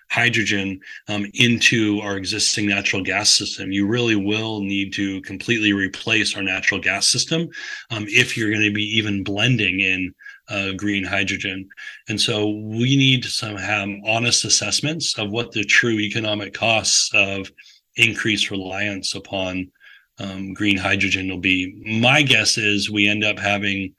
hydrogen 0.09 0.79
um, 1.09 1.25
into 1.33 1.99
our 2.01 2.15
existing 2.15 2.65
natural 2.65 3.03
gas 3.03 3.35
system. 3.35 3.71
You 3.71 3.85
really 3.85 4.15
will 4.15 4.61
need 4.61 4.93
to 4.93 5.21
completely 5.21 5.73
replace 5.73 6.35
our 6.35 6.43
natural 6.43 6.79
gas 6.79 7.09
system 7.09 7.49
um, 7.89 8.05
if 8.07 8.37
you're 8.37 8.51
going 8.51 8.63
to 8.63 8.73
be 8.73 8.85
even 8.97 9.23
blending 9.23 9.81
in 9.81 10.13
uh, 10.49 10.71
green 10.73 11.03
hydrogen. 11.03 11.67
And 12.09 12.19
so 12.19 12.49
we 12.49 12.95
need 12.95 13.23
to 13.23 13.57
have 13.57 13.89
honest 14.05 14.45
assessments 14.45 15.17
of 15.17 15.31
what 15.31 15.51
the 15.51 15.63
true 15.63 15.99
economic 15.99 16.53
costs 16.53 17.11
of 17.13 17.51
increased 17.95 18.51
reliance 18.51 19.15
upon 19.15 19.71
um, 20.19 20.53
green 20.53 20.77
hydrogen 20.77 21.29
will 21.29 21.39
be. 21.39 21.81
My 22.01 22.21
guess 22.21 22.57
is 22.57 22.89
we 22.89 23.07
end 23.07 23.23
up 23.23 23.37
having 23.37 23.93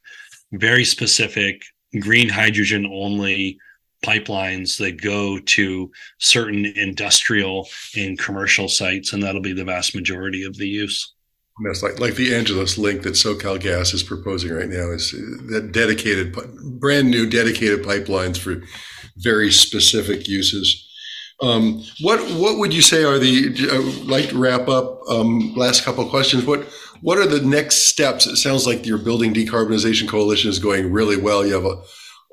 very 0.53 0.85
specific 0.85 1.63
green 2.01 2.29
hydrogen 2.29 2.87
only 2.87 3.59
pipelines 4.05 4.79
that 4.79 5.03
go 5.03 5.39
to 5.39 5.91
certain 6.19 6.65
industrial 6.65 7.69
and 7.97 8.19
commercial 8.19 8.69
sites, 8.69 9.13
and 9.13 9.23
that'll 9.23 9.41
be 9.41 9.53
the 9.53 9.65
vast 9.65 9.95
majority 9.95 10.45
of 10.45 10.57
the 10.57 10.69
use. 10.69 11.15
Like 11.61 11.99
like 11.99 12.15
the 12.15 12.35
Angeles 12.35 12.79
link 12.79 13.03
that 13.03 13.15
SoCal 13.15 13.61
Gas 13.61 13.93
is 13.93 14.03
proposing 14.03 14.53
right 14.53 14.69
now 14.69 14.91
is 14.91 15.11
that 15.49 15.71
dedicated, 15.73 16.37
brand 16.81 17.11
new 17.11 17.29
dedicated 17.29 17.85
pipelines 17.85 18.39
for 18.39 18.63
very 19.17 19.51
specific 19.51 20.29
uses. 20.29 20.85
Um, 21.41 21.85
what 22.01 22.21
what 22.39 22.59
would 22.59 22.73
you 22.73 22.83
say 22.83 23.05
are 23.05 23.19
the? 23.19 23.55
I'd 23.71 24.07
like 24.07 24.31
to 24.31 24.39
wrap 24.39 24.69
up. 24.69 25.01
Um, 25.09 25.55
last 25.55 25.85
couple 25.85 26.05
of 26.05 26.11
questions. 26.11 26.45
What 26.45 26.65
what 27.01 27.19
are 27.19 27.27
the 27.27 27.41
next 27.41 27.89
steps? 27.89 28.27
It 28.27 28.37
sounds 28.37 28.67
like 28.67 28.87
your 28.87 28.99
building 28.99 29.35
decarbonization 29.35 30.09
coalition 30.09 30.51
is 30.51 30.59
going 30.59 30.93
really 30.93 31.17
well. 31.17 31.47
You 31.47 31.55
have 31.55 31.65
a, 31.65 31.83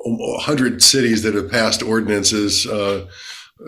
a 0.06 0.40
hundred 0.40 0.84
cities 0.84 1.24
that 1.24 1.36
have 1.36 1.52
passed 1.52 1.82
ordinances. 1.84 2.66
Uh, 2.66 3.08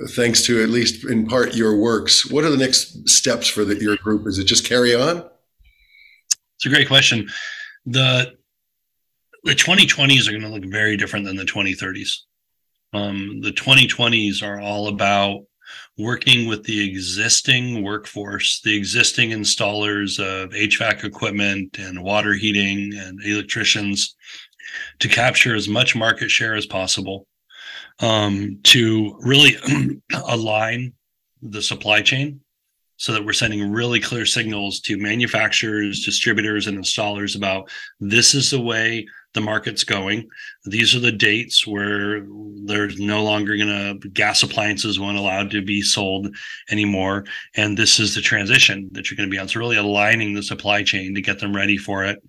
thanks 0.09 0.43
to 0.43 0.61
at 0.61 0.69
least 0.69 1.05
in 1.05 1.25
part 1.27 1.55
your 1.55 1.79
works. 1.79 2.29
What 2.29 2.43
are 2.43 2.49
the 2.49 2.57
next 2.57 3.07
steps 3.07 3.47
for 3.47 3.63
the, 3.63 3.75
your 3.81 3.95
group? 3.97 4.27
Is 4.27 4.37
it 4.37 4.43
just 4.45 4.65
carry 4.65 4.93
on? 4.93 5.23
It's 6.57 6.65
a 6.65 6.69
great 6.69 6.87
question. 6.87 7.29
The 7.85 8.35
the 9.43 9.53
2020s 9.53 10.27
are 10.27 10.31
going 10.31 10.41
to 10.41 10.49
look 10.49 10.65
very 10.65 10.97
different 10.97 11.25
than 11.25 11.35
the 11.35 11.45
2030s. 11.45 12.17
Um, 12.93 13.39
the 13.41 13.51
2020s 13.51 14.41
are 14.41 14.59
all 14.59 14.87
about 14.87 15.45
working 15.97 16.47
with 16.47 16.63
the 16.63 16.89
existing 16.89 17.83
workforce, 17.83 18.59
the 18.61 18.75
existing 18.75 19.29
installers 19.29 20.19
of 20.19 20.49
HVAC 20.49 21.03
equipment 21.03 21.77
and 21.77 22.03
water 22.03 22.33
heating 22.33 22.91
and 22.97 23.23
electricians 23.23 24.15
to 24.99 25.07
capture 25.07 25.55
as 25.55 25.69
much 25.69 25.95
market 25.95 26.31
share 26.31 26.55
as 26.55 26.65
possible, 26.65 27.27
um, 27.99 28.59
to 28.63 29.15
really 29.19 29.55
align 30.27 30.93
the 31.41 31.61
supply 31.61 32.01
chain 32.01 32.41
so 32.97 33.13
that 33.13 33.23
we're 33.23 33.33
sending 33.33 33.71
really 33.71 33.99
clear 33.99 34.25
signals 34.25 34.79
to 34.81 34.97
manufacturers, 34.97 36.03
distributors, 36.03 36.67
and 36.67 36.77
installers 36.77 37.35
about 37.35 37.69
this 37.99 38.33
is 38.33 38.49
the 38.49 38.59
way 38.59 39.05
the 39.33 39.41
market's 39.41 39.83
going. 39.83 40.27
These 40.65 40.95
are 40.95 40.99
the 40.99 41.11
dates 41.11 41.65
where 41.67 42.25
there's 42.65 42.99
no 42.99 43.23
longer 43.23 43.55
going 43.55 44.01
to 44.01 44.09
gas 44.09 44.41
appliances 44.41 44.99
won't 44.99 45.17
allowed 45.17 45.51
to 45.51 45.61
be 45.61 45.81
sold 45.81 46.35
anymore, 46.71 47.25
and 47.55 47.77
this 47.77 47.99
is 47.99 48.15
the 48.15 48.21
transition 48.21 48.89
that 48.93 49.09
you're 49.09 49.15
going 49.15 49.29
to 49.29 49.33
be 49.33 49.39
on. 49.39 49.47
So 49.47 49.59
really 49.59 49.77
aligning 49.77 50.33
the 50.33 50.43
supply 50.43 50.83
chain 50.83 51.13
to 51.13 51.21
get 51.21 51.39
them 51.39 51.55
ready 51.55 51.77
for 51.77 52.03
it, 52.03 52.19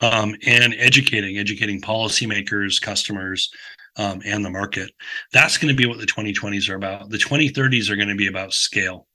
um, 0.00 0.34
and 0.46 0.74
educating, 0.78 1.38
educating 1.38 1.80
policymakers, 1.80 2.80
customers. 2.80 3.50
Um, 3.96 4.22
and 4.24 4.44
the 4.44 4.50
market. 4.50 4.90
That's 5.32 5.56
going 5.56 5.72
to 5.72 5.80
be 5.80 5.86
what 5.86 6.00
the 6.00 6.06
2020s 6.06 6.68
are 6.68 6.74
about. 6.74 7.10
The 7.10 7.16
2030s 7.16 7.90
are 7.90 7.94
going 7.94 8.08
to 8.08 8.16
be 8.16 8.26
about 8.26 8.52
scale 8.52 9.06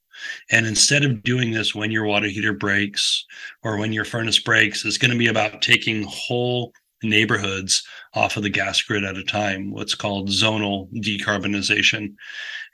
and 0.51 0.65
instead 0.65 1.03
of 1.03 1.23
doing 1.23 1.51
this 1.51 1.75
when 1.75 1.91
your 1.91 2.05
water 2.05 2.27
heater 2.27 2.53
breaks 2.53 3.25
or 3.63 3.77
when 3.77 3.93
your 3.93 4.05
furnace 4.05 4.39
breaks, 4.39 4.85
it's 4.85 4.97
going 4.97 5.11
to 5.11 5.17
be 5.17 5.27
about 5.27 5.61
taking 5.61 6.03
whole 6.03 6.73
neighborhoods 7.03 7.83
off 8.13 8.37
of 8.37 8.43
the 8.43 8.49
gas 8.49 8.81
grid 8.81 9.03
at 9.03 9.17
a 9.17 9.23
time, 9.23 9.71
what's 9.71 9.95
called 9.95 10.29
zonal 10.29 10.91
decarbonization. 11.01 12.13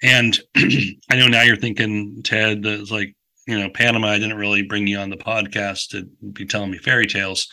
And 0.01 0.39
I 0.55 1.15
know 1.15 1.27
now 1.27 1.43
you're 1.43 1.55
thinking, 1.55 2.21
Ted, 2.23 2.63
that 2.63 2.91
like, 2.91 3.15
you 3.47 3.59
know, 3.59 3.69
Panama, 3.69 4.07
I 4.07 4.19
didn't 4.19 4.37
really 4.37 4.63
bring 4.63 4.87
you 4.87 4.97
on 4.97 5.09
the 5.09 5.17
podcast 5.17 5.89
to 5.89 6.09
be 6.31 6.45
telling 6.45 6.71
me 6.71 6.79
fairy 6.79 7.05
tales. 7.05 7.47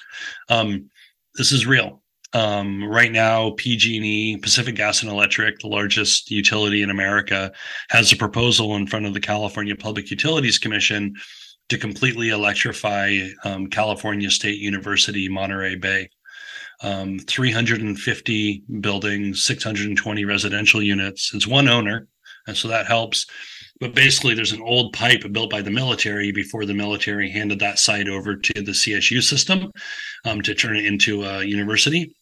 Um, 0.49 0.88
this 1.34 1.53
is 1.53 1.66
real. 1.66 2.01
Um, 2.35 2.83
right 2.85 3.12
now, 3.12 3.51
PG&E, 3.59 4.39
Pacific 4.39 4.74
Gas 4.74 5.03
and 5.03 5.11
Electric, 5.11 5.59
the 5.59 5.68
largest 5.68 6.30
utility 6.30 6.83
in 6.83 6.91
America, 6.91 7.53
has 7.91 8.11
a 8.11 8.16
proposal 8.16 8.74
in 8.76 8.87
front 8.87 9.05
of 9.05 9.12
the 9.12 9.20
California 9.20 9.76
Public 9.76 10.11
Utilities 10.11 10.59
Commission 10.59 11.14
to 11.68 11.76
completely 11.78 12.30
electrify 12.30 13.18
um, 13.45 13.66
California 13.66 14.30
State 14.30 14.59
University, 14.59 15.28
Monterey 15.28 15.76
Bay. 15.76 16.09
Um, 16.83 17.18
350 17.18 18.64
buildings, 18.80 19.45
620 19.45 20.24
residential 20.24 20.83
units. 20.83 21.33
It's 21.33 21.47
one 21.47 21.68
owner, 21.68 22.09
and 22.47 22.57
so 22.57 22.66
that 22.68 22.87
helps. 22.87 23.26
But 23.78 23.95
basically, 23.95 24.35
there's 24.35 24.53
an 24.53 24.62
old 24.62 24.93
pipe 24.93 25.22
built 25.33 25.51
by 25.51 25.62
the 25.62 25.70
military 25.70 26.33
before 26.33 26.64
the 26.64 26.74
military 26.74 27.30
handed 27.30 27.61
that 27.61 27.78
site 27.78 28.09
over 28.09 28.37
to 28.37 28.53
the 28.55 28.72
CSU 28.72 29.22
system 29.22 29.70
um, 30.24 30.43
to 30.43 30.55
turn 30.55 30.76
it 30.76 30.87
into 30.87 31.22
a 31.22 31.45
university 31.45 32.14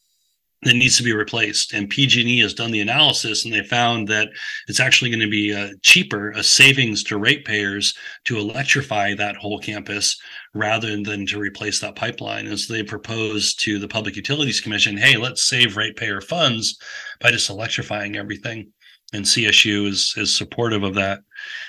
that 0.62 0.74
needs 0.74 0.96
to 0.98 1.02
be 1.02 1.12
replaced. 1.12 1.72
And 1.72 1.88
PG&E 1.88 2.40
has 2.40 2.54
done 2.54 2.70
the 2.70 2.80
analysis, 2.80 3.44
and 3.44 3.54
they 3.54 3.62
found 3.62 4.08
that 4.08 4.28
it's 4.68 4.80
actually 4.80 5.10
going 5.10 5.20
to 5.20 5.30
be 5.30 5.54
uh, 5.54 5.70
cheaper, 5.82 6.30
a 6.30 6.42
savings 6.42 7.02
to 7.04 7.18
ratepayers 7.18 7.94
to 8.24 8.38
electrify 8.38 9.14
that 9.14 9.36
whole 9.36 9.58
campus 9.58 10.20
rather 10.52 10.90
than 11.02 11.26
to 11.26 11.38
replace 11.38 11.80
that 11.80 11.96
pipeline. 11.96 12.46
As 12.46 12.66
they 12.66 12.82
proposed 12.82 13.60
to 13.60 13.78
the 13.78 13.88
Public 13.88 14.16
Utilities 14.16 14.60
Commission, 14.60 14.96
hey, 14.96 15.16
let's 15.16 15.48
save 15.48 15.76
ratepayer 15.76 16.20
funds 16.20 16.78
by 17.20 17.30
just 17.30 17.50
electrifying 17.50 18.16
everything 18.16 18.72
and 19.12 19.24
CSU 19.24 19.88
is 19.88 20.14
is 20.16 20.36
supportive 20.36 20.82
of 20.82 20.94
that. 20.94 21.20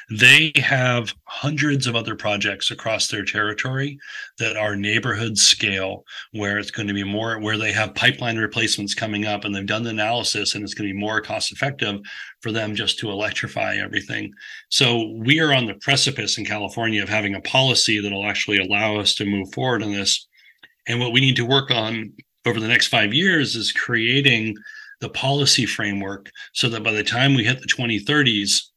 They 0.09 0.51
have 0.55 1.13
hundreds 1.25 1.87
of 1.87 1.95
other 1.95 2.15
projects 2.15 2.71
across 2.71 3.07
their 3.07 3.23
territory 3.23 3.97
that 4.37 4.57
are 4.57 4.75
neighborhood 4.75 5.37
scale, 5.37 6.03
where 6.33 6.57
it's 6.57 6.71
going 6.71 6.87
to 6.87 6.93
be 6.93 7.03
more 7.03 7.39
where 7.39 7.57
they 7.57 7.71
have 7.71 7.95
pipeline 7.95 8.37
replacements 8.37 8.93
coming 8.93 9.25
up, 9.25 9.45
and 9.45 9.55
they've 9.55 9.65
done 9.65 9.83
the 9.83 9.89
analysis, 9.89 10.53
and 10.53 10.63
it's 10.63 10.73
going 10.73 10.87
to 10.87 10.93
be 10.93 10.99
more 10.99 11.21
cost 11.21 11.51
effective 11.51 11.99
for 12.41 12.51
them 12.51 12.75
just 12.75 12.99
to 12.99 13.09
electrify 13.09 13.75
everything. 13.75 14.31
So 14.69 15.11
we 15.17 15.39
are 15.39 15.53
on 15.53 15.65
the 15.65 15.75
precipice 15.75 16.37
in 16.37 16.45
California 16.45 17.01
of 17.01 17.09
having 17.09 17.35
a 17.35 17.41
policy 17.41 17.99
that'll 17.99 18.25
actually 18.25 18.57
allow 18.57 18.97
us 18.97 19.15
to 19.15 19.25
move 19.25 19.53
forward 19.53 19.83
on 19.83 19.91
this. 19.91 20.27
And 20.87 20.99
what 20.99 21.13
we 21.13 21.21
need 21.21 21.35
to 21.37 21.45
work 21.45 21.71
on 21.71 22.13
over 22.45 22.59
the 22.59 22.67
next 22.67 22.87
five 22.87 23.13
years 23.13 23.55
is 23.55 23.71
creating 23.71 24.55
the 25.01 25.09
policy 25.09 25.65
framework 25.65 26.31
so 26.53 26.69
that 26.69 26.83
by 26.83 26.91
the 26.91 27.03
time 27.03 27.35
we 27.35 27.43
hit 27.43 27.59
the 27.59 27.67
2030s, 27.67 28.67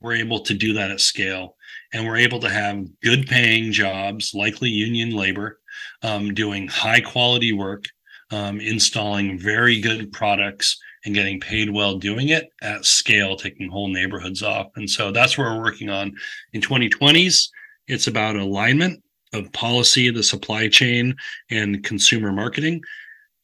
we're 0.00 0.14
able 0.14 0.40
to 0.40 0.54
do 0.54 0.72
that 0.72 0.90
at 0.90 1.00
scale 1.00 1.56
and 1.92 2.04
we're 2.04 2.16
able 2.16 2.40
to 2.40 2.50
have 2.50 2.84
good 3.02 3.26
paying 3.26 3.70
jobs, 3.70 4.34
likely 4.34 4.68
union 4.68 5.12
labor, 5.12 5.60
um, 6.02 6.34
doing 6.34 6.66
high 6.66 7.00
quality 7.00 7.52
work, 7.52 7.84
um, 8.30 8.60
installing 8.60 9.38
very 9.38 9.80
good 9.80 10.12
products 10.12 10.78
and 11.04 11.14
getting 11.14 11.38
paid 11.38 11.70
well 11.70 11.98
doing 11.98 12.30
it 12.30 12.48
at 12.62 12.84
scale, 12.84 13.36
taking 13.36 13.70
whole 13.70 13.88
neighborhoods 13.88 14.42
off. 14.42 14.68
And 14.76 14.88
so 14.88 15.10
that's 15.12 15.36
what 15.36 15.44
we're 15.44 15.62
working 15.62 15.90
on 15.90 16.14
in 16.52 16.60
2020s. 16.60 17.48
It's 17.86 18.06
about 18.06 18.36
alignment 18.36 19.02
of 19.34 19.52
policy, 19.52 20.10
the 20.10 20.22
supply 20.22 20.68
chain, 20.68 21.14
and 21.50 21.84
consumer 21.84 22.32
marketing. 22.32 22.80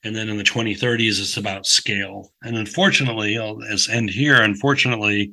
And 0.03 0.16
then 0.16 0.28
in 0.28 0.38
the 0.38 0.44
2030s, 0.44 1.20
it's 1.20 1.36
about 1.36 1.66
scale. 1.66 2.32
And 2.42 2.57
unfortunately, 2.57 3.38
I'll, 3.38 3.62
as 3.64 3.88
end 3.88 4.11
here, 4.11 4.40
unfortunately, 4.40 5.32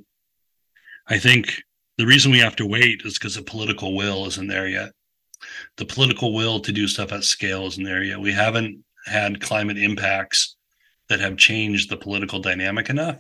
I 1.07 1.17
think 1.17 1.63
the 1.97 2.05
reason 2.05 2.31
we 2.31 2.39
have 2.39 2.55
to 2.57 2.65
wait 2.65 3.01
is 3.05 3.13
because 3.13 3.35
the 3.35 3.41
political 3.41 3.95
will 3.95 4.27
isn't 4.27 4.47
there 4.47 4.67
yet. 4.67 4.91
The 5.77 5.85
political 5.85 6.33
will 6.33 6.59
to 6.59 6.71
do 6.71 6.87
stuff 6.87 7.13
at 7.13 7.23
scale 7.23 7.65
isn't 7.67 7.83
there 7.83 8.03
yet. 8.03 8.19
We 8.19 8.33
haven't 8.33 8.83
had 9.05 9.41
climate 9.41 9.77
impacts 9.77 10.57
that 11.07 11.21
have 11.21 11.37
changed 11.37 11.89
the 11.89 11.95
political 11.95 12.39
dynamic 12.39 12.89
enough. 12.89 13.17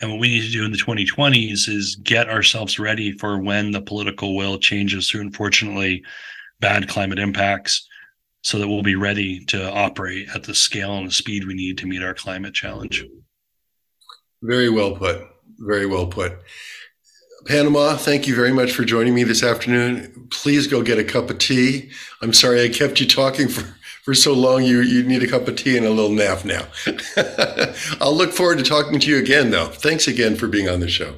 And 0.00 0.10
what 0.10 0.20
we 0.20 0.28
need 0.28 0.42
to 0.42 0.52
do 0.52 0.64
in 0.66 0.72
the 0.72 0.76
2020s 0.76 1.68
is 1.68 1.96
get 2.02 2.28
ourselves 2.28 2.78
ready 2.78 3.12
for 3.12 3.38
when 3.38 3.70
the 3.70 3.80
political 3.80 4.36
will 4.36 4.58
changes 4.58 5.08
through, 5.08 5.22
unfortunately, 5.22 6.04
bad 6.60 6.88
climate 6.88 7.18
impacts 7.18 7.88
so 8.42 8.58
that 8.58 8.68
we'll 8.68 8.82
be 8.82 8.96
ready 8.96 9.44
to 9.46 9.70
operate 9.72 10.28
at 10.34 10.42
the 10.42 10.54
scale 10.54 10.96
and 10.96 11.06
the 11.06 11.12
speed 11.12 11.46
we 11.46 11.54
need 11.54 11.78
to 11.78 11.86
meet 11.86 12.02
our 12.02 12.14
climate 12.14 12.54
challenge. 12.54 13.04
Very 14.42 14.68
well 14.68 14.96
put. 14.96 15.26
Very 15.58 15.86
well 15.86 16.06
put. 16.06 16.38
Panama, 17.46 17.96
thank 17.96 18.26
you 18.26 18.34
very 18.34 18.52
much 18.52 18.72
for 18.72 18.84
joining 18.84 19.14
me 19.14 19.24
this 19.24 19.42
afternoon. 19.42 20.28
Please 20.30 20.66
go 20.66 20.82
get 20.82 20.98
a 20.98 21.04
cup 21.04 21.30
of 21.30 21.38
tea. 21.38 21.90
I'm 22.20 22.32
sorry 22.32 22.62
I 22.62 22.68
kept 22.68 23.00
you 23.00 23.06
talking 23.06 23.48
for, 23.48 23.62
for 24.04 24.14
so 24.14 24.32
long. 24.32 24.62
You, 24.64 24.80
you 24.80 25.02
need 25.02 25.22
a 25.22 25.28
cup 25.28 25.48
of 25.48 25.56
tea 25.56 25.76
and 25.76 25.86
a 25.86 25.90
little 25.90 26.10
nap 26.10 26.44
now. 26.44 26.66
I'll 28.00 28.14
look 28.14 28.32
forward 28.32 28.58
to 28.58 28.64
talking 28.64 29.00
to 29.00 29.10
you 29.10 29.18
again, 29.18 29.50
though. 29.50 29.66
Thanks 29.66 30.06
again 30.06 30.36
for 30.36 30.46
being 30.46 30.68
on 30.68 30.80
the 30.80 30.88
show. 30.88 31.16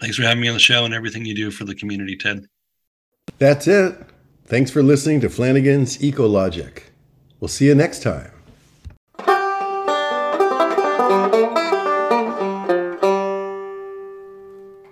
Thanks 0.00 0.16
for 0.16 0.22
having 0.22 0.40
me 0.40 0.48
on 0.48 0.54
the 0.54 0.60
show 0.60 0.84
and 0.84 0.94
everything 0.94 1.24
you 1.24 1.34
do 1.34 1.50
for 1.50 1.64
the 1.64 1.74
community, 1.74 2.16
Ted. 2.16 2.46
That's 3.38 3.66
it. 3.66 3.96
Thanks 4.46 4.70
for 4.70 4.82
listening 4.82 5.22
to 5.22 5.30
Flanigan's 5.30 5.96
Ecologic. 5.98 6.82
We'll 7.40 7.48
see 7.48 7.66
you 7.66 7.74
next 7.74 8.02
time. 8.02 8.33